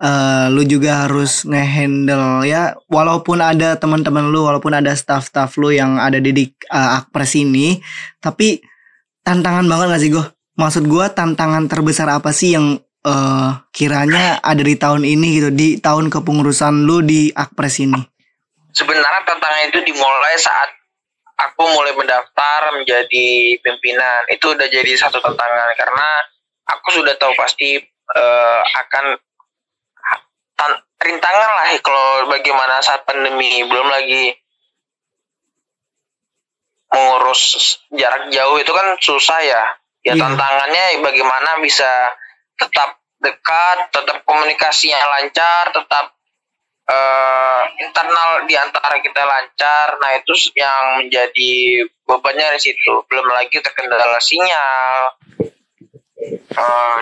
uh, 0.01 0.47
lu 0.53 0.63
juga 0.65 1.07
harus 1.07 1.45
ngehandle 1.49 2.45
ya 2.45 2.77
walaupun 2.89 3.41
ada 3.41 3.77
teman-teman 3.81 4.29
lu 4.29 4.45
walaupun 4.45 4.77
ada 4.77 4.93
staff-staff 4.93 5.57
lu 5.57 5.73
yang 5.73 5.97
ada 5.97 6.21
di 6.21 6.53
uh, 6.73 7.01
akpres 7.03 7.37
ini 7.39 7.81
tapi 8.21 8.61
tantangan 9.25 9.65
banget 9.67 9.87
gak 9.93 10.03
sih 10.03 10.13
gue 10.13 10.25
maksud 10.57 10.85
gue 10.89 11.05
tantangan 11.13 11.69
terbesar 11.69 12.09
apa 12.13 12.33
sih 12.33 12.57
yang 12.57 12.81
uh, 13.05 13.51
kiranya 13.73 14.41
ada 14.41 14.63
di 14.65 14.77
tahun 14.77 15.05
ini 15.05 15.27
gitu 15.41 15.51
di 15.53 15.69
tahun 15.81 16.13
kepengurusan 16.13 16.85
lu 16.85 17.05
di 17.05 17.33
akpres 17.33 17.81
ini 17.81 18.16
sebenarnya 18.77 19.25
tantangan 19.25 19.73
itu 19.73 19.81
dimulai 19.89 20.37
saat 20.37 20.69
aku 21.41 21.65
mulai 21.73 21.97
mendaftar 21.97 22.77
menjadi 22.77 23.57
pimpinan. 23.65 24.29
Itu 24.29 24.53
udah 24.53 24.69
jadi 24.69 24.93
satu 25.01 25.25
tantangan 25.25 25.73
karena 25.81 26.09
aku 26.69 27.01
sudah 27.01 27.17
tahu 27.17 27.33
pasti 27.41 27.81
uh, 28.13 28.61
akan 28.85 29.17
rintangan 30.97 31.51
lah 31.57 31.69
kalau 31.81 32.29
bagaimana 32.29 32.85
saat 32.85 33.05
pandemi. 33.09 33.65
Belum 33.65 33.89
lagi 33.89 34.37
mengurus 36.93 37.77
jarak 37.93 38.29
jauh 38.33 38.57
itu 38.61 38.73
kan 38.73 38.87
susah 39.01 39.41
ya. 39.41 39.65
Ya 40.07 40.15
yeah. 40.15 40.23
tantangannya 40.23 41.03
bagaimana 41.03 41.59
bisa 41.65 42.13
tetap 42.57 43.01
dekat 43.21 43.91
tetap 43.91 44.23
komunikasinya 44.29 45.01
lancar 45.19 45.73
tetap 45.73 46.16
uh, 46.87 47.63
internal 47.83 48.47
di 48.47 48.55
antara 48.55 48.99
kita 49.03 49.23
lancar, 49.23 49.99
nah 49.99 50.11
itu 50.15 50.33
yang 50.55 51.03
menjadi 51.03 51.53
bebannya 52.07 52.57
di 52.59 52.61
situ. 52.71 52.93
Belum 53.11 53.27
lagi 53.31 53.59
terkendala 53.59 54.19
sinyal. 54.23 55.15
Uh, 56.57 56.97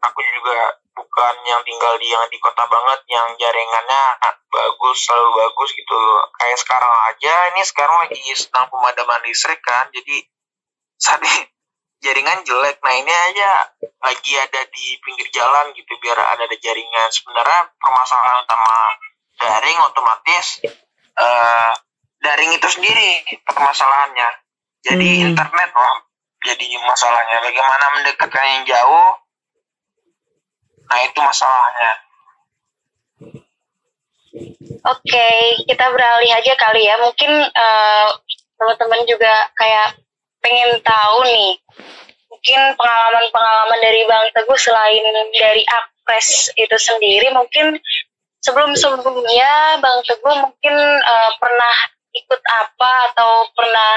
aku 0.00 0.20
juga 0.20 0.58
bukan 0.96 1.34
yang 1.46 1.62
tinggal 1.64 1.94
di 2.00 2.08
yang 2.08 2.26
di 2.32 2.38
kota 2.40 2.64
banget, 2.66 3.00
yang 3.12 3.28
jaringannya 3.36 4.02
bagus, 4.48 4.98
selalu 5.04 5.30
bagus 5.44 5.70
gitu. 5.76 6.00
Kayak 6.40 6.58
sekarang 6.64 6.94
aja, 7.12 7.34
ini 7.52 7.62
sekarang 7.64 7.96
lagi 8.08 8.20
sedang 8.32 8.66
pemadaman 8.72 9.20
listrik 9.28 9.60
kan, 9.60 9.88
jadi 9.92 10.24
saat 10.96 11.20
jaringan 12.04 12.44
jelek 12.44 12.76
nah 12.84 12.92
ini 12.92 13.08
aja 13.08 13.72
lagi 14.04 14.32
ada 14.36 14.68
di 14.68 15.00
pinggir 15.00 15.28
jalan 15.32 15.72
gitu 15.72 15.96
biar 15.98 16.14
ada 16.14 16.44
ada 16.44 16.56
jaringan 16.60 17.08
sebenarnya 17.08 17.72
permasalahan 17.80 18.44
utama 18.44 18.76
daring 19.40 19.78
otomatis 19.84 20.46
uh, 21.16 21.72
daring 22.20 22.52
itu 22.56 22.68
sendiri 22.68 23.24
permasalahannya 23.44 24.28
jadi 24.84 25.10
hmm. 25.20 25.26
internet 25.32 25.70
lah 25.72 25.96
jadi 26.46 26.66
masalahnya 26.86 27.38
bagaimana 27.42 27.84
mendekatkan 27.98 28.46
yang 28.60 28.64
jauh 28.66 29.10
nah 30.86 31.00
itu 31.02 31.18
masalahnya 31.18 31.92
Oke, 34.86 35.00
okay, 35.08 35.64
kita 35.64 35.88
beralih 35.90 36.30
aja 36.30 36.52
kali 36.60 36.84
ya. 36.86 36.94
Mungkin 37.00 37.32
uh, 37.50 38.08
teman-teman 38.54 39.02
juga 39.08 39.32
kayak 39.56 39.98
pengen 40.44 40.78
tahu 40.84 41.26
nih 41.26 41.58
mungkin 42.30 42.60
pengalaman-pengalaman 42.78 43.80
dari 43.82 44.06
Bang 44.06 44.30
Teguh 44.30 44.54
selain 44.54 45.02
dari 45.34 45.66
Akpres 45.66 46.54
itu 46.54 46.76
sendiri 46.78 47.34
mungkin 47.34 47.74
sebelum-sebelumnya 48.42 49.80
Bang 49.80 50.00
Teguh 50.04 50.36
mungkin 50.42 50.74
uh, 51.02 51.30
pernah 51.40 51.74
ikut 52.16 52.40
apa 52.40 52.92
atau 53.12 53.48
pernah 53.52 53.92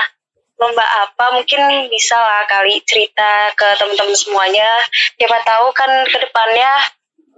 lomba 0.60 0.86
apa? 1.08 1.40
Mungkin 1.40 1.88
bisa 1.88 2.20
lah 2.20 2.44
kali 2.52 2.84
cerita 2.84 3.56
ke 3.56 3.68
teman-teman 3.80 4.16
semuanya. 4.16 4.70
Siapa 5.16 5.40
tahu 5.48 5.72
kan 5.72 5.92
ke 6.08 6.18
depannya 6.20 6.72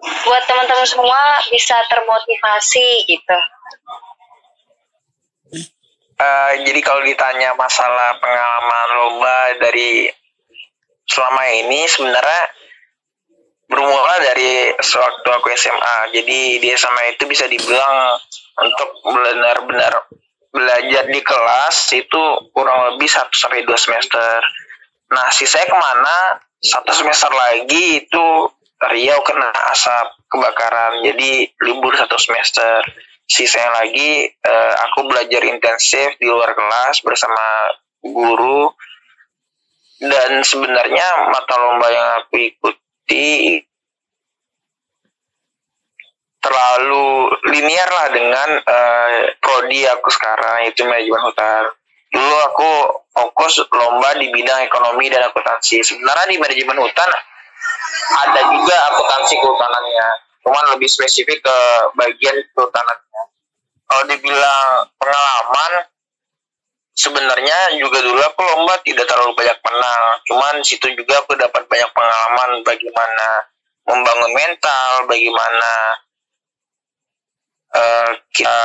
buat 0.02 0.44
teman-teman 0.50 0.88
semua 0.90 1.38
bisa 1.54 1.78
termotivasi 1.86 2.88
gitu. 3.06 3.38
Uh, 6.22 6.54
jadi 6.66 6.80
kalau 6.86 7.02
ditanya 7.02 7.54
masalah 7.58 8.18
pengalaman 8.22 8.88
lomba 8.94 9.38
dari 9.58 10.10
selama 11.10 11.44
ini 11.50 11.86
sebenarnya 11.90 12.44
bermula 13.72 14.16
dari 14.22 14.71
sewaktu 14.82 15.28
aku 15.30 15.48
SMA. 15.56 15.98
Jadi 16.14 16.40
di 16.62 16.68
SMA 16.76 17.16
itu 17.16 17.24
bisa 17.30 17.46
dibilang 17.48 18.18
untuk 18.62 18.90
benar-benar 19.06 19.94
belajar 20.52 21.08
di 21.08 21.22
kelas 21.24 21.96
itu 21.96 22.22
kurang 22.52 22.94
lebih 22.94 23.08
satu 23.08 23.32
sampai 23.34 23.64
dua 23.64 23.80
semester. 23.80 24.44
Nah, 25.12 25.28
sisanya 25.32 25.72
ke 25.72 25.78
mana? 25.78 26.18
Satu 26.62 26.92
semester 26.94 27.32
lagi 27.32 28.06
itu 28.06 28.26
Riau 28.82 29.22
kena 29.22 29.54
asap 29.70 30.26
kebakaran, 30.26 31.06
jadi 31.06 31.46
libur 31.62 31.94
satu 31.94 32.18
semester 32.18 32.82
sisanya 33.32 33.80
lagi 33.80 34.28
uh, 34.28 34.74
aku 34.90 35.08
belajar 35.08 35.40
intensif 35.48 36.20
di 36.20 36.28
luar 36.28 36.52
kelas 36.52 37.00
bersama 37.00 37.72
guru 38.04 38.74
dan 40.04 40.44
sebenarnya 40.44 41.32
mata 41.32 41.56
lomba 41.56 41.88
yang 41.88 42.08
aku 42.20 42.36
ikuti 42.52 43.62
terlalu 46.42 47.30
linear 47.54 47.86
lah 47.86 48.08
dengan 48.10 48.50
uh, 48.66 49.30
prodi 49.38 49.86
aku 49.86 50.10
sekarang 50.10 50.68
itu 50.68 50.82
manajemen 50.84 51.22
hutan. 51.22 51.70
Dulu 52.12 52.36
aku 52.52 52.70
fokus 53.14 53.64
lomba 53.72 54.18
di 54.20 54.28
bidang 54.34 54.68
ekonomi 54.68 55.08
dan 55.08 55.32
akuntansi. 55.32 55.80
Sebenarnya 55.86 56.28
di 56.28 56.38
manajemen 56.42 56.82
hutan 56.82 57.10
ada 58.26 58.42
juga 58.52 58.76
akuntansi 58.92 59.38
kehutanannya. 59.40 60.08
Cuman 60.42 60.64
lebih 60.76 60.90
spesifik 60.90 61.46
ke 61.46 61.58
bagian 61.96 62.36
kehutanannya. 62.58 63.22
Kalau 63.88 64.04
dibilang 64.10 64.90
pengalaman 64.98 65.72
sebenarnya 66.98 67.80
juga 67.80 68.02
dulu 68.02 68.20
aku 68.20 68.42
lomba 68.44 68.76
tidak 68.84 69.06
terlalu 69.08 69.38
banyak 69.38 69.58
menang. 69.62 70.04
Cuman 70.28 70.56
situ 70.66 70.90
juga 70.98 71.22
aku 71.22 71.38
dapat 71.38 71.64
banyak 71.70 71.92
pengalaman 71.96 72.50
bagaimana 72.66 73.28
membangun 73.88 74.32
mental 74.36 74.92
bagaimana 75.10 75.72
uh, 77.76 78.12
kita 78.32 78.60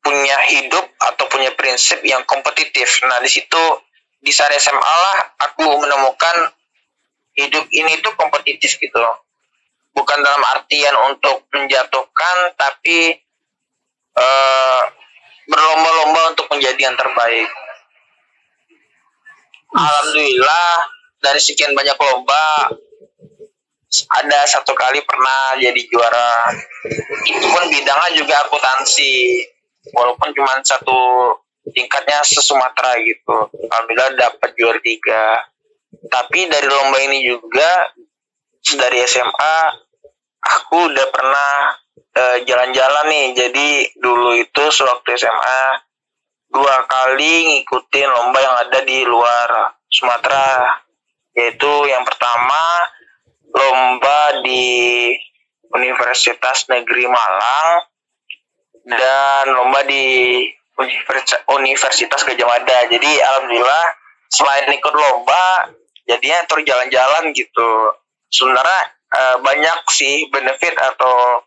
punya 0.00 0.36
hidup 0.48 0.86
atau 0.96 1.24
punya 1.28 1.52
prinsip 1.52 2.00
yang 2.04 2.24
kompetitif. 2.24 3.04
Nah 3.04 3.20
di 3.20 3.28
situ 3.28 3.62
di 4.20 4.32
saat 4.32 4.52
SMA 4.56 4.80
lah 4.80 5.18
aku 5.48 5.64
menemukan 5.80 6.52
hidup 7.36 7.64
ini 7.72 8.00
tuh 8.00 8.12
kompetitif 8.16 8.76
gitu 8.80 8.96
loh. 8.96 9.28
Bukan 9.92 10.18
dalam 10.22 10.42
artian 10.56 10.94
untuk 11.12 11.48
menjatuhkan 11.52 12.36
tapi 12.56 13.16
uh, 14.16 14.82
berlomba-lomba 15.50 16.36
untuk 16.36 16.46
menjadi 16.52 16.90
yang 16.90 16.96
terbaik. 16.96 17.48
Alhamdulillah 19.70 20.70
dari 21.22 21.38
sekian 21.38 21.76
banyak 21.76 21.94
lomba 21.94 22.74
ada 23.90 24.46
satu 24.46 24.70
kali 24.70 25.02
pernah 25.02 25.58
jadi 25.58 25.82
juara. 25.90 26.54
Itu 27.26 27.46
pun 27.50 27.64
bidangnya 27.66 28.10
juga 28.14 28.34
akuntansi. 28.46 29.42
Walaupun 29.90 30.30
cuma 30.36 30.62
satu 30.62 31.34
tingkatnya 31.74 32.22
se 32.22 32.38
Sumatera 32.38 32.94
gitu. 33.02 33.50
Alhamdulillah 33.50 34.14
dapat 34.14 34.50
juara 34.54 34.78
tiga. 34.78 35.42
Tapi 36.06 36.46
dari 36.46 36.70
lomba 36.70 36.98
ini 37.02 37.26
juga 37.26 37.90
dari 38.78 39.02
SMA 39.10 39.56
aku 40.38 40.94
udah 40.94 41.06
pernah 41.10 41.52
eh, 42.14 42.36
jalan-jalan 42.46 43.06
nih. 43.10 43.26
Jadi 43.34 43.68
dulu 43.98 44.38
itu 44.38 44.62
sewaktu 44.70 45.18
SMA 45.18 45.62
dua 46.50 46.86
kali 46.86 47.58
ngikutin 47.58 48.06
lomba 48.06 48.38
yang 48.38 48.56
ada 48.70 48.78
di 48.86 49.02
luar 49.02 49.74
Sumatera. 49.90 50.78
Yaitu 51.34 51.90
yang 51.90 52.06
pertama 52.06 52.62
lomba 53.50 54.42
di 54.42 55.14
Universitas 55.70 56.66
Negeri 56.66 57.06
Malang 57.06 57.86
dan 58.86 59.44
lomba 59.54 59.86
di 59.86 60.46
Universitas 61.52 62.24
Gajah 62.24 62.46
Mada. 62.48 62.78
Jadi 62.88 63.10
alhamdulillah 63.20 63.86
selain 64.30 64.66
ikut 64.72 64.94
lomba 64.94 65.70
jadinya 66.08 66.42
terus 66.48 66.64
jalan-jalan 66.66 67.30
gitu. 67.36 67.70
Sebenarnya 68.30 68.80
uh, 69.14 69.36
banyak 69.42 69.78
sih 69.90 70.26
benefit 70.30 70.74
atau 70.78 71.44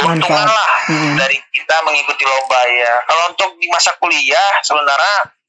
keuntungan 0.00 0.48
lah 0.48 0.72
hmm. 0.88 1.14
dari 1.20 1.36
kita 1.52 1.76
mengikuti 1.84 2.24
lomba 2.24 2.60
ya. 2.68 2.94
Kalau 3.04 3.24
untuk 3.32 3.50
di 3.60 3.66
masa 3.68 3.92
kuliah 4.00 4.50
sebenarnya 4.64 5.39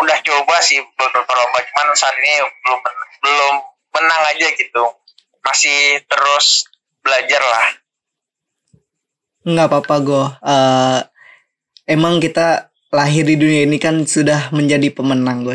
udah 0.00 0.18
coba 0.24 0.56
sih 0.64 0.80
beberapa 0.96 1.32
lomba 1.36 1.58
cuman 1.60 1.86
saat 1.96 2.16
ini 2.16 2.40
belum 2.64 2.80
belum 3.20 3.54
menang 3.94 4.22
aja 4.32 4.46
gitu 4.56 4.84
masih 5.44 6.00
terus 6.08 6.64
belajar 7.04 7.42
lah 7.44 7.66
nggak 9.40 9.68
apa-apa 9.72 9.94
go 10.04 10.22
uh, 10.44 11.00
emang 11.88 12.20
kita 12.20 12.70
lahir 12.90 13.22
di 13.22 13.38
dunia 13.38 13.66
ini 13.66 13.78
kan 13.78 14.02
sudah 14.02 14.50
menjadi 14.50 14.90
pemenang 14.90 15.46
gue. 15.46 15.54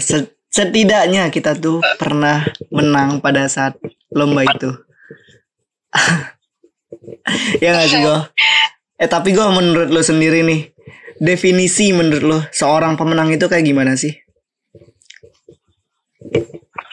Setidaknya 0.51 1.27
kita 1.31 1.55
tuh 1.60 1.84
pernah 1.99 2.47
menang 2.71 3.19
pada 3.19 3.47
saat 3.51 3.75
lomba 4.12 4.47
itu. 4.47 4.71
ya 7.63 7.75
gak 7.75 7.88
sih 7.91 7.99
gue? 7.99 8.19
Eh 8.95 9.10
tapi 9.12 9.36
gue 9.36 9.43
menurut 9.51 9.91
lo 9.91 9.99
sendiri 9.99 10.47
nih, 10.47 10.71
definisi 11.19 11.91
menurut 11.91 12.23
lo 12.23 12.39
seorang 12.55 12.95
pemenang 12.95 13.36
itu 13.36 13.51
kayak 13.51 13.67
gimana 13.67 13.99
sih? 13.99 14.15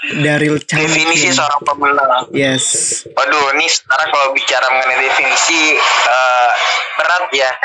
Dari 0.03 0.51
definisi 0.51 1.31
seorang 1.31 1.63
pemenang. 1.63 2.27
Yes. 2.35 3.07
Waduh, 3.07 3.55
ini 3.55 3.71
sekarang 3.71 4.11
kalau 4.11 4.35
bicara 4.35 4.67
mengenai 4.67 5.07
definisi 5.07 5.79
uh, 6.11 6.51
berat 6.99 7.25
ya. 7.31 7.51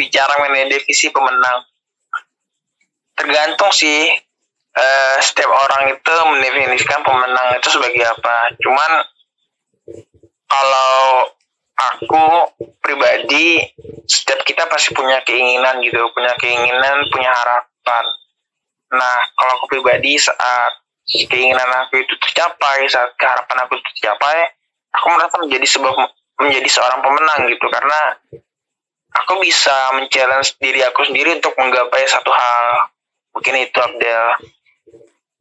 Bicara 0.00 0.32
mengenai 0.44 0.70
divisi 0.70 1.08
pemenang. 1.08 1.64
Tergantung 3.16 3.72
sih 3.72 4.12
uh, 4.76 5.16
setiap 5.24 5.48
orang 5.48 5.96
itu 5.96 6.14
mendefinisikan 6.28 7.00
pemenang 7.00 7.56
itu 7.56 7.68
sebagai 7.72 8.04
apa. 8.04 8.52
Cuman 8.60 8.90
kalau 10.46 11.26
aku 11.76 12.24
pribadi 12.80 13.60
setiap 14.08 14.40
kita 14.48 14.64
pasti 14.68 14.96
punya 14.96 15.20
keinginan 15.28 15.84
gitu 15.84 16.08
punya 16.16 16.32
keinginan 16.40 17.04
punya 17.12 17.28
harapan 17.28 18.04
nah 18.96 19.16
kalau 19.36 19.52
aku 19.60 19.76
pribadi 19.76 20.16
saat 20.16 20.72
keinginan 21.06 21.86
aku 21.86 22.02
itu 22.02 22.14
tercapai 22.18 22.88
saat 22.90 23.14
keharapan 23.14 23.68
aku 23.68 23.78
itu 23.78 23.88
tercapai 24.00 24.56
aku 24.96 25.06
merasa 25.12 25.36
menjadi 25.38 25.66
sebuah 25.68 25.94
menjadi 26.40 26.68
seorang 26.68 27.00
pemenang 27.00 27.40
gitu. 27.48 27.66
Karena 27.68 28.00
aku 29.16 29.32
bisa 29.40 29.96
men-challenge 29.96 30.56
diri 30.60 30.80
aku 30.84 31.08
sendiri 31.08 31.40
untuk 31.40 31.56
menggapai 31.56 32.04
satu 32.08 32.30
hal. 32.32 32.92
Mungkin 33.36 33.54
itu 33.60 33.78
Abdel. 33.80 34.24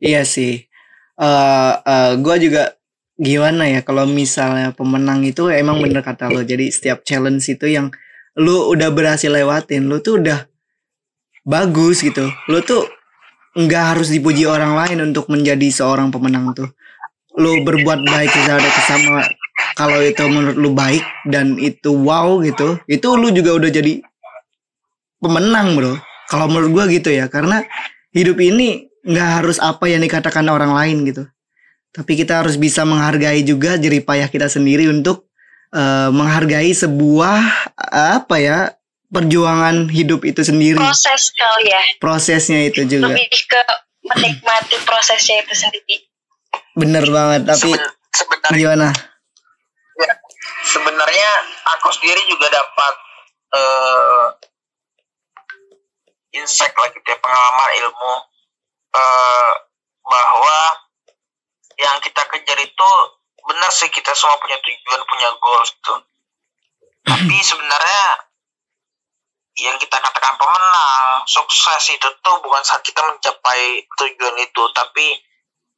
Iya 0.04 0.22
sih. 0.28 0.68
Uh, 1.16 1.24
eh, 1.24 1.74
uh, 1.80 1.80
eh, 1.88 2.12
gue 2.20 2.36
juga 2.44 2.64
gimana 3.16 3.72
ya 3.72 3.80
kalau 3.80 4.04
misalnya 4.04 4.76
pemenang 4.76 5.24
itu 5.24 5.48
emang 5.48 5.80
bener 5.80 6.04
kata 6.04 6.28
lo. 6.32 6.44
Jadi 6.44 6.72
setiap 6.72 7.08
challenge 7.08 7.48
itu 7.48 7.72
yang 7.72 7.92
lu 8.36 8.68
udah 8.76 8.92
berhasil 8.92 9.32
lewatin 9.32 9.88
lu 9.88 10.04
tuh 10.04 10.20
udah 10.20 10.44
bagus 11.48 12.04
gitu. 12.04 12.28
Lo 12.52 12.60
tuh 12.60 12.84
nggak 13.56 13.84
harus 13.96 14.12
dipuji 14.12 14.44
orang 14.44 14.76
lain 14.76 15.12
untuk 15.12 15.32
menjadi 15.32 15.72
seorang 15.72 16.12
pemenang 16.12 16.52
tuh. 16.52 16.70
Lo 17.36 17.56
berbuat 17.64 18.04
baik 18.04 18.32
kepada 18.32 18.70
sama 18.84 19.24
kalau 19.76 20.00
itu 20.04 20.24
menurut 20.28 20.56
lu 20.56 20.72
baik 20.72 21.04
dan 21.28 21.60
itu 21.60 21.92
wow 21.92 22.40
gitu 22.44 22.80
itu 22.88 23.08
lu 23.16 23.32
juga 23.32 23.56
udah 23.56 23.72
jadi 23.72 24.04
pemenang 25.20 25.76
bro. 25.80 25.96
Kalau 26.28 26.52
menurut 26.52 26.70
gua 26.72 26.86
gitu 26.92 27.12
ya 27.12 27.32
karena 27.32 27.64
hidup 28.12 28.40
ini 28.44 28.92
nggak 29.08 29.30
harus 29.42 29.58
apa 29.64 29.88
yang 29.88 30.04
dikatakan 30.04 30.48
orang 30.52 30.76
lain 30.76 31.08
gitu. 31.08 31.24
Tapi 31.96 32.12
kita 32.20 32.44
harus 32.44 32.60
bisa 32.60 32.84
menghargai 32.84 33.40
juga 33.48 33.80
jeripayah 33.80 34.28
kita 34.28 34.52
sendiri 34.52 34.92
untuk 34.92 35.32
uh, 35.72 36.12
menghargai 36.12 36.76
sebuah 36.76 37.72
apa 37.96 38.36
ya 38.40 38.58
perjuangan 39.10 39.90
hidup 39.90 40.26
itu 40.26 40.42
sendiri. 40.42 40.80
Proses 40.80 41.32
kali 41.36 41.70
ya. 41.70 41.82
Prosesnya 42.02 42.60
itu 42.68 42.86
juga. 42.86 43.14
Lebih 43.14 43.30
ke 43.48 43.62
menikmati 44.06 44.78
prosesnya 44.86 45.42
itu 45.42 45.54
sendiri. 45.54 46.06
Bener 46.76 47.06
banget 47.08 47.48
tapi 47.48 47.72
sebenarnya 48.12 48.58
gimana? 48.60 48.88
Ya, 49.96 50.12
sebenarnya 50.68 51.30
aku 51.78 51.88
sendiri 51.96 52.22
juga 52.28 52.52
dapat 52.52 52.94
uh, 53.56 54.26
insight 56.36 56.76
lah 56.76 56.90
gitu 56.92 57.08
ya 57.08 57.18
pengalaman 57.24 57.72
ilmu 57.80 58.14
uh, 58.92 59.52
bahwa 60.04 60.60
yang 61.80 61.96
kita 62.04 62.22
kejar 62.28 62.60
itu 62.60 62.90
benar 63.46 63.72
sih 63.72 63.88
kita 63.92 64.12
semua 64.16 64.36
punya 64.40 64.60
tujuan 64.60 65.02
punya 65.08 65.30
goals 65.40 65.72
gitu. 65.72 65.96
Tapi 67.10 67.36
sebenarnya 67.40 68.04
yang 69.56 69.80
kita 69.80 69.96
katakan 69.96 70.36
pemenang 70.36 71.24
sukses 71.28 71.96
itu 71.96 72.08
tuh 72.20 72.36
bukan 72.44 72.64
saat 72.68 72.84
kita 72.84 73.00
mencapai 73.00 73.88
tujuan 73.88 74.36
itu 74.44 74.64
tapi 74.76 75.16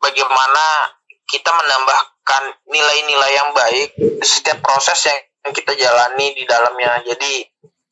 bagaimana 0.01 0.97
kita 1.27 1.51
menambahkan 1.51 2.43
nilai-nilai 2.71 3.31
yang 3.35 3.49
baik 3.51 3.89
di 3.99 4.25
setiap 4.25 4.63
proses 4.63 4.97
yang 5.11 5.51
kita 5.51 5.75
jalani 5.75 6.33
di 6.33 6.47
dalamnya. 6.47 7.03
Jadi 7.03 7.43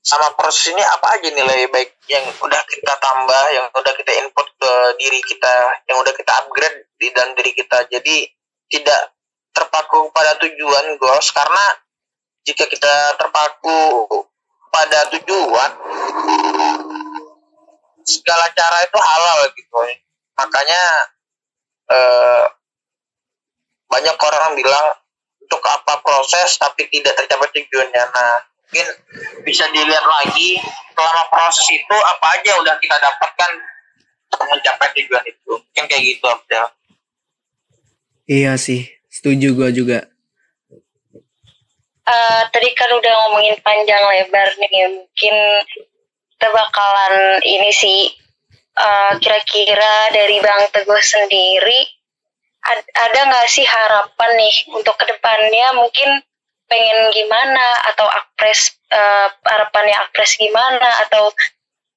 sama 0.05 0.31
proses 0.37 0.71
ini 0.71 0.81
apa 0.81 1.17
aja 1.19 1.29
nilai 1.33 1.67
baik 1.67 1.97
yang 2.07 2.23
udah 2.37 2.61
kita 2.69 2.93
tambah 3.01 3.43
yang 3.51 3.65
udah 3.73 3.93
kita 3.97 4.11
input 4.23 4.47
ke 4.55 4.71
diri 5.01 5.19
kita 5.25 5.53
yang 5.89 5.97
udah 5.97 6.13
kita 6.13 6.31
upgrade 6.45 6.87
di 6.95 7.07
dalam 7.11 7.35
diri 7.35 7.51
kita. 7.51 7.89
Jadi 7.91 8.29
tidak 8.71 9.13
terpaku 9.51 10.09
pada 10.15 10.39
tujuan 10.39 10.95
goals 10.99 11.29
karena 11.35 11.65
jika 12.45 12.69
kita 12.69 13.17
terpaku 13.17 14.05
pada 14.75 14.99
tujuan. 15.15 15.71
Segala 18.03 18.45
cara 18.51 18.77
itu 18.83 18.99
halal 18.99 19.39
gitu. 19.55 19.77
Makanya 20.35 20.81
eh, 21.95 22.43
banyak 23.87 24.17
orang 24.19 24.53
bilang 24.59 24.85
untuk 25.39 25.63
apa 25.63 26.03
proses 26.03 26.59
tapi 26.59 26.91
tidak 26.91 27.15
tercapai 27.15 27.47
tujuannya? 27.55 28.03
Nah 28.11 28.33
mungkin 28.65 28.87
bisa 29.47 29.63
dilihat 29.71 30.03
lagi 30.03 30.59
selama 30.91 31.23
proses 31.31 31.65
itu 31.71 31.95
apa 31.95 32.25
aja 32.35 32.51
udah 32.59 32.75
kita 32.83 32.95
dapatkan 32.99 33.51
untuk 34.27 34.41
mencapai 34.51 34.89
tujuan 34.99 35.23
itu. 35.23 35.53
Mungkin 35.55 35.85
kayak 35.87 36.03
gitu 36.03 36.25
Abdel. 36.27 36.65
Iya 38.25 38.53
sih 38.59 38.89
setuju 39.07 39.55
gua 39.55 39.69
juga 39.71 40.11
uh, 42.05 42.41
tadi 42.53 42.69
kan 42.77 42.89
udah 42.93 43.13
ngomongin 43.25 43.57
panjang 43.61 44.01
lebar 44.01 44.49
nih 44.61 44.89
mungkin 44.93 45.35
kita 46.35 46.47
bakalan 46.51 47.41
ini 47.41 47.71
sih 47.71 47.99
kira 48.75 49.39
kira-kira 49.39 50.11
dari 50.11 50.37
Bang 50.43 50.67
Teguh 50.75 50.99
sendiri 50.99 51.87
ad, 52.67 52.79
ada 53.07 53.19
nggak 53.31 53.47
sih 53.47 53.63
harapan 53.63 54.31
nih 54.35 54.55
untuk 54.75 54.99
ke 54.99 55.05
depannya? 55.07 55.79
Mungkin 55.79 56.19
pengen 56.67 56.99
gimana? 57.15 57.67
Atau 57.93 58.03
akpres 58.03 58.75
uh, 58.91 59.31
harapannya 59.47 59.95
akpres 59.95 60.35
gimana? 60.35 60.89
Atau 61.07 61.31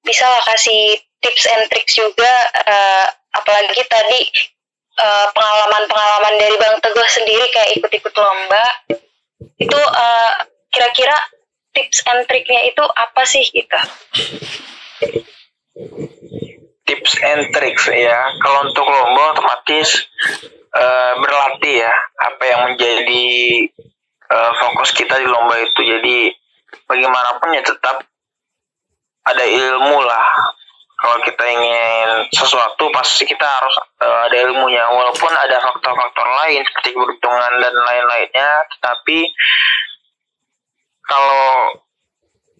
bisa 0.06 0.22
lah 0.22 0.42
kasih 0.54 1.02
tips 1.18 1.44
and 1.50 1.66
tricks 1.74 1.98
juga 1.98 2.34
uh, 2.62 3.06
apalagi 3.34 3.82
tadi 3.90 4.20
pengalaman-pengalaman 5.34 6.34
uh, 6.34 6.40
dari 6.42 6.56
Bang 6.58 6.76
Teguh 6.82 7.08
sendiri 7.10 7.46
kayak 7.54 7.70
ikut-ikut 7.78 8.14
lomba 8.18 8.66
itu 9.58 9.78
uh, 9.78 10.32
kira-kira 10.70 11.14
tips 11.74 12.02
and 12.10 12.26
triknya 12.26 12.60
itu 12.66 12.82
apa 12.82 13.22
sih 13.22 13.44
kita? 13.46 13.80
Tips 16.86 17.12
and 17.22 17.42
tricks 17.54 17.86
ya. 17.86 18.18
Kalau 18.42 18.66
untuk 18.66 18.86
lomba 18.86 19.38
otomatis 19.38 20.08
uh, 20.74 21.12
berlatih 21.22 21.86
ya. 21.86 21.94
Apa 22.18 22.42
yang 22.50 22.60
menjadi 22.72 23.26
uh, 24.32 24.52
fokus 24.58 24.90
kita 24.90 25.22
di 25.22 25.26
lomba 25.28 25.54
itu. 25.62 25.80
Jadi 25.86 26.16
bagaimanapun 26.90 27.54
ya 27.54 27.62
tetap 27.62 28.02
ada 29.28 29.44
ilmu 29.44 29.98
lah. 30.02 30.57
Kalau 30.98 31.22
kita 31.22 31.44
ingin 31.46 32.26
sesuatu 32.34 32.90
pasti 32.90 33.22
kita 33.22 33.46
harus 33.46 33.76
uh, 34.02 34.26
ada 34.26 34.36
ilmunya. 34.50 34.82
Walaupun 34.90 35.30
ada 35.30 35.62
faktor-faktor 35.62 36.26
lain 36.26 36.66
seperti 36.66 36.90
keberuntungan 36.90 37.52
dan 37.62 37.70
lain-lainnya, 37.70 38.50
tetapi 38.74 39.30
kalau 41.06 41.78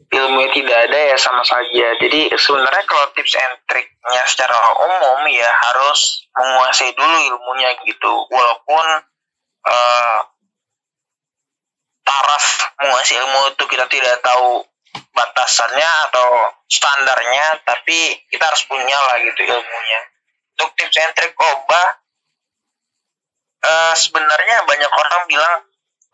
ilmu 0.09 0.41
tidak 0.55 0.79
ada 0.87 0.99
ya 1.13 1.17
sama 1.19 1.43
saja. 1.43 1.99
Jadi 1.99 2.31
sebenarnya 2.39 2.85
kalau 2.87 3.11
tips 3.19 3.35
and 3.37 3.59
triknya 3.67 4.23
secara 4.31 4.57
umum 4.87 5.21
ya 5.29 5.51
harus 5.69 6.23
menguasai 6.39 6.95
dulu 6.95 7.17
ilmunya 7.35 7.75
gitu. 7.91 8.13
Walaupun 8.31 8.87
uh, 9.67 10.19
taraf 12.07 12.45
menguasai 12.81 13.19
ilmu 13.19 13.41
itu 13.51 13.65
kita 13.67 13.85
tidak 13.91 14.23
tahu 14.23 14.65
batasannya 14.95 15.91
atau 16.11 16.53
standarnya, 16.69 17.63
tapi 17.65 18.19
kita 18.31 18.45
harus 18.45 18.63
punya 18.69 18.99
lah 19.09 19.17
gitu 19.23 19.41
ilmunya. 19.45 20.01
Untuk 20.59 20.75
tips 20.75 20.99
and 20.99 21.15
trik 21.15 21.35
oba, 21.39 21.83
uh, 23.63 23.95
sebenarnya 23.95 24.67
banyak 24.67 24.93
orang 24.93 25.23
bilang 25.31 25.55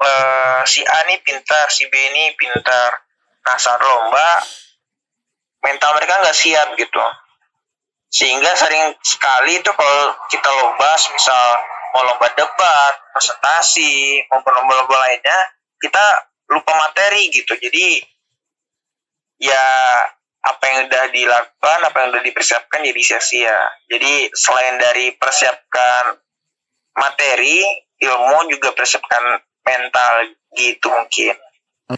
uh, 0.04 0.60
si 0.68 0.84
A 0.84 0.98
ini 1.08 1.20
pintar, 1.24 1.68
si 1.72 1.88
B 1.88 1.94
ini 1.96 2.36
pintar 2.36 3.04
Nah 3.44 3.56
saat 3.60 3.80
lomba 3.80 4.40
mental 5.60 5.96
mereka 5.96 6.20
nggak 6.20 6.36
siap 6.36 6.72
gitu. 6.80 7.04
Sehingga 8.08 8.52
sering 8.56 8.94
sekali 9.04 9.58
itu 9.58 9.70
kalau 9.74 10.16
kita 10.30 10.48
lomba, 10.48 10.90
misal 11.12 11.44
mau 11.92 12.04
lomba 12.06 12.28
debat, 12.36 12.94
presentasi, 13.12 14.22
maupun 14.30 14.54
lomba-lomba 14.54 14.96
lainnya, 15.08 15.38
kita 15.82 16.04
lupa 16.52 16.72
materi 16.78 17.32
gitu. 17.32 17.58
Jadi 17.58 18.00
ya 19.44 19.64
apa 20.44 20.64
yang 20.64 20.78
udah 20.88 21.04
dilakukan, 21.12 21.78
apa 21.84 21.96
yang 22.00 22.08
udah 22.16 22.24
dipersiapkan 22.24 22.80
jadi 22.80 23.00
sia-sia. 23.04 23.58
Jadi 23.92 24.32
selain 24.32 24.80
dari 24.80 25.12
persiapkan 25.16 26.16
materi, 26.96 27.60
ilmu 28.00 28.48
juga 28.48 28.72
persiapkan 28.72 29.40
mental 29.64 30.32
gitu 30.56 30.88
mungkin. 30.88 31.36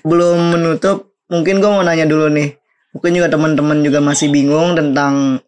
Belum 0.03 0.39
menutup 0.59 1.17
mungkin 1.27 1.59
gue 1.59 1.71
mau 1.71 1.83
nanya 1.83 2.07
dulu 2.07 2.31
nih 2.31 2.55
mungkin 2.95 3.13
juga 3.13 3.29
teman-teman 3.29 3.79
juga 3.83 4.01
masih 4.01 4.33
bingung 4.33 4.79
tentang 4.79 5.43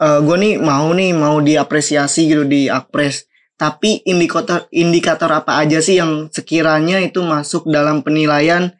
uh, 0.00 0.06
eh, 0.06 0.18
gue 0.22 0.36
nih 0.38 0.54
mau 0.62 0.88
nih 0.94 1.10
mau 1.12 1.36
diapresiasi 1.42 2.30
gitu 2.30 2.46
di 2.46 2.70
akpres 2.70 3.26
tapi 3.60 4.00
indikator 4.08 4.64
indikator 4.72 5.28
apa 5.28 5.60
aja 5.60 5.84
sih 5.84 6.00
yang 6.00 6.32
sekiranya 6.32 7.02
itu 7.04 7.20
masuk 7.20 7.68
dalam 7.68 8.00
penilaian 8.00 8.72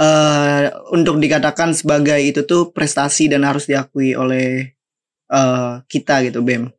uh, 0.00 0.60
untuk 0.96 1.20
dikatakan 1.20 1.76
sebagai 1.76 2.16
itu 2.16 2.48
tuh 2.48 2.72
prestasi 2.72 3.28
dan 3.28 3.44
harus 3.44 3.68
diakui 3.68 4.16
oleh 4.16 4.72
uh, 5.28 5.84
kita 5.84 6.24
gitu 6.24 6.40
bem. 6.40 6.72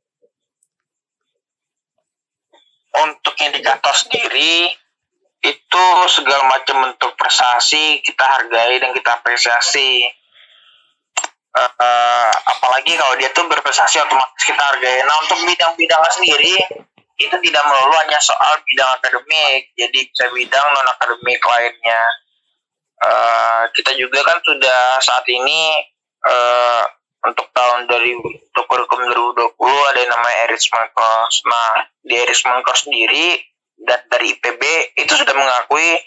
Untuk 2.92 3.34
indikator 3.40 3.96
sendiri 3.96 4.74
itu 5.42 5.86
segala 6.12 6.46
macam 6.50 6.86
bentuk 6.86 7.18
prestasi 7.18 8.04
kita 8.04 8.26
hargai 8.26 8.82
dan 8.82 8.92
kita 8.92 9.22
apresiasi. 9.22 10.06
Uh, 11.52 12.32
apalagi 12.48 12.96
kalau 12.96 13.12
dia 13.20 13.28
tuh 13.36 13.44
berprestasi 13.48 14.00
otomatis 14.00 14.44
kita 14.44 14.60
hargai. 14.60 15.04
Nah 15.04 15.16
untuk 15.28 15.40
bidang-bidangnya 15.48 16.12
sendiri 16.16 16.56
itu 17.22 17.36
tidak 17.38 17.64
melulu 17.68 17.96
hanya 18.02 18.20
soal 18.24 18.56
bidang 18.72 18.92
akademik. 19.00 19.72
Jadi 19.76 20.00
bisa 20.10 20.26
bidang 20.32 20.68
non 20.74 20.88
akademik 20.96 21.42
lainnya 21.44 22.02
uh, 23.04 23.64
kita 23.74 23.92
juga 23.98 24.22
kan 24.22 24.38
sudah 24.46 25.02
saat 25.02 25.26
ini 25.28 25.78
uh, 26.26 26.84
untuk 27.22 27.50
tahun 27.54 27.86
dari 27.86 28.18
kurikulum 28.56 29.14
2020 29.38 29.90
ada 29.94 30.00
yang 30.02 30.12
namanya 30.14 30.38
Erisman 30.50 30.88
Course 30.94 31.46
nah 31.46 31.86
di 32.02 32.16
Erisman 32.18 32.66
Course 32.66 32.90
sendiri 32.90 33.38
dan 33.82 34.02
dari 34.10 34.38
IPB 34.38 34.62
itu 34.98 35.14
sudah 35.14 35.34
mengakui 35.34 35.98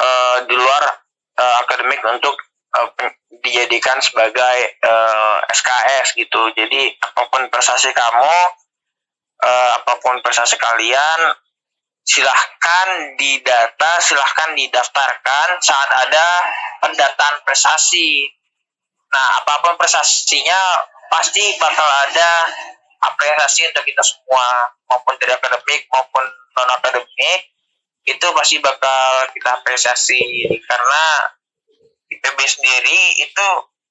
uh, 0.00 0.38
di 0.44 0.54
luar 0.56 0.82
uh, 1.40 1.56
akademik 1.64 2.00
untuk 2.04 2.36
dijadikan 3.40 3.98
sebagai 4.04 4.58
uh, 4.84 5.38
SKS 5.48 6.16
gitu. 6.18 6.42
Jadi 6.52 6.92
apa 7.00 7.22
pun 7.30 7.48
prestasi 7.48 7.92
kamu, 7.92 8.36
uh, 9.44 9.70
apa 9.80 9.92
pun 10.02 10.20
prestasi 10.20 10.60
kalian, 10.60 11.20
silahkan 12.06 13.18
didata, 13.18 13.98
silahkan 13.98 14.54
didaftarkan 14.54 15.48
saat 15.58 15.90
ada 16.06 16.26
pendataan 16.80 17.42
prestasi. 17.42 18.30
Nah, 19.10 19.42
apa 19.42 19.58
pun 19.66 19.74
prestasinya 19.74 20.86
pasti 21.10 21.42
bakal 21.58 21.86
ada 22.06 22.46
apresiasi 23.02 23.66
untuk 23.66 23.84
kita 23.84 24.02
semua, 24.06 24.70
maupun 24.86 25.14
dari 25.18 25.34
akademik 25.34 25.82
maupun 25.90 26.24
non 26.56 26.70
akademik 26.78 27.40
itu 28.06 28.26
pasti 28.32 28.56
bakal 28.62 29.26
kita 29.34 29.50
apresiasi 29.60 30.22
karena 30.62 31.04
IPB 32.06 32.38
sendiri 32.46 33.00
itu 33.18 33.46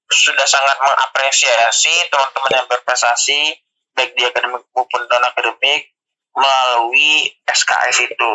sudah 0.08 0.48
sangat 0.48 0.80
mengapresiasi 0.80 2.08
teman-teman 2.08 2.64
yang 2.64 2.68
berprestasi 2.72 3.60
baik 3.92 4.16
di 4.16 4.24
akademik 4.24 4.64
maupun 4.72 5.02
non 5.04 5.26
akademik 5.28 5.95
melalui 6.36 7.32
SKS 7.48 8.12
itu 8.12 8.32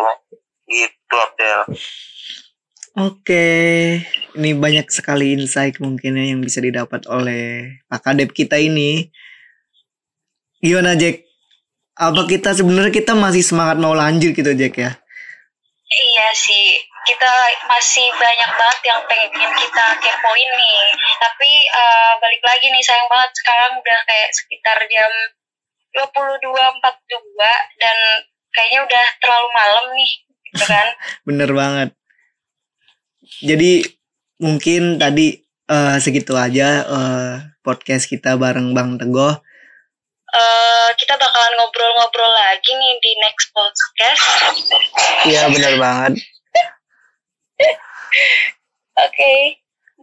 gitu 0.70 1.14
Abdel. 1.14 1.60
Oke, 2.98 3.46
ini 4.34 4.50
banyak 4.50 4.90
sekali 4.90 5.38
insight 5.38 5.78
mungkin 5.78 6.18
ya 6.18 6.34
yang 6.34 6.42
bisa 6.42 6.58
didapat 6.58 7.06
oleh 7.06 7.78
Pak 7.86 8.02
Kadep 8.02 8.34
kita 8.34 8.58
ini. 8.58 9.06
Gimana 10.58 10.98
Jack? 10.98 11.22
Apa 11.94 12.26
kita 12.26 12.50
sebenarnya 12.50 12.90
kita 12.90 13.14
masih 13.14 13.46
semangat 13.46 13.78
mau 13.78 13.94
lanjut 13.94 14.34
gitu 14.34 14.52
Jack 14.58 14.74
ya? 14.74 14.90
Iya 15.90 16.28
sih, 16.34 16.82
kita 17.06 17.30
masih 17.66 18.06
banyak 18.18 18.50
banget 18.58 18.80
yang 18.86 19.00
pengen 19.06 19.52
kita 19.54 19.86
kepoin 20.02 20.50
nih. 20.50 20.82
Tapi 21.22 21.50
uh, 21.70 22.12
balik 22.18 22.42
lagi 22.42 22.66
nih 22.74 22.82
sayang 22.82 23.06
banget 23.06 23.30
sekarang 23.38 23.72
udah 23.78 23.98
kayak 24.06 24.30
sekitar 24.34 24.78
jam 24.90 25.10
22.42 25.94 27.82
dan 27.82 27.96
kayaknya 28.54 28.80
udah 28.86 29.04
terlalu 29.22 29.48
malam 29.54 29.84
nih, 29.94 30.12
gitu 30.50 30.64
kan? 30.66 30.86
Bener 31.28 31.50
banget. 31.50 31.90
Jadi 33.40 33.84
mungkin 34.42 34.98
tadi 34.98 35.38
uh, 35.70 35.96
segitu 36.02 36.34
aja 36.34 36.82
uh, 36.88 37.32
podcast 37.62 38.08
kita 38.10 38.34
bareng 38.34 38.74
Bang 38.74 38.98
Teguh 38.98 39.38
uh, 40.30 40.88
kita 40.94 41.14
bakalan 41.18 41.52
ngobrol-ngobrol 41.58 42.32
lagi 42.32 42.70
nih 42.70 42.94
di 43.02 43.12
next 43.22 43.50
podcast. 43.50 44.24
Iya 45.26 45.50
benar 45.50 45.74
banget. 45.78 46.12
Oke, 49.00 49.06
okay. 49.16 49.40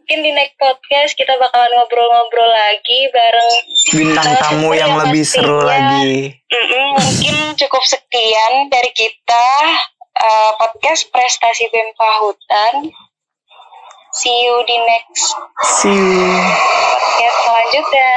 Mungkin 0.07 0.23
di 0.23 0.31
next 0.31 0.55
podcast 0.55 1.19
kita 1.19 1.35
bakalan 1.35 1.67
ngobrol-ngobrol 1.67 2.47
lagi 2.47 3.11
bareng 3.11 3.51
bintang 3.91 4.39
tamu 4.39 4.71
yang, 4.71 4.95
yang 4.95 5.03
lebih 5.03 5.27
seru 5.27 5.59
lagi. 5.59 6.31
Mm 6.47 6.63
-mm, 6.63 6.85
mungkin 6.95 7.35
cukup 7.59 7.83
sekian 7.83 8.71
dari 8.71 8.87
kita 8.95 9.47
uh, 10.15 10.55
podcast 10.55 11.11
prestasi 11.11 11.67
BEM 11.75 11.91
Hutan. 12.23 12.87
See 14.15 14.31
you 14.31 14.55
di 14.63 14.79
next 14.79 15.27
See 15.83 15.91
you. 15.91 16.23
podcast 17.19 17.37
selanjutnya. 17.43 18.11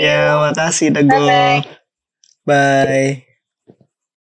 Ya, 0.00 0.20
makasih 0.32 0.96
Dago. 0.96 1.12
Bye. 1.12 1.60
-bye. 2.48 3.20
Bye. 3.20 3.27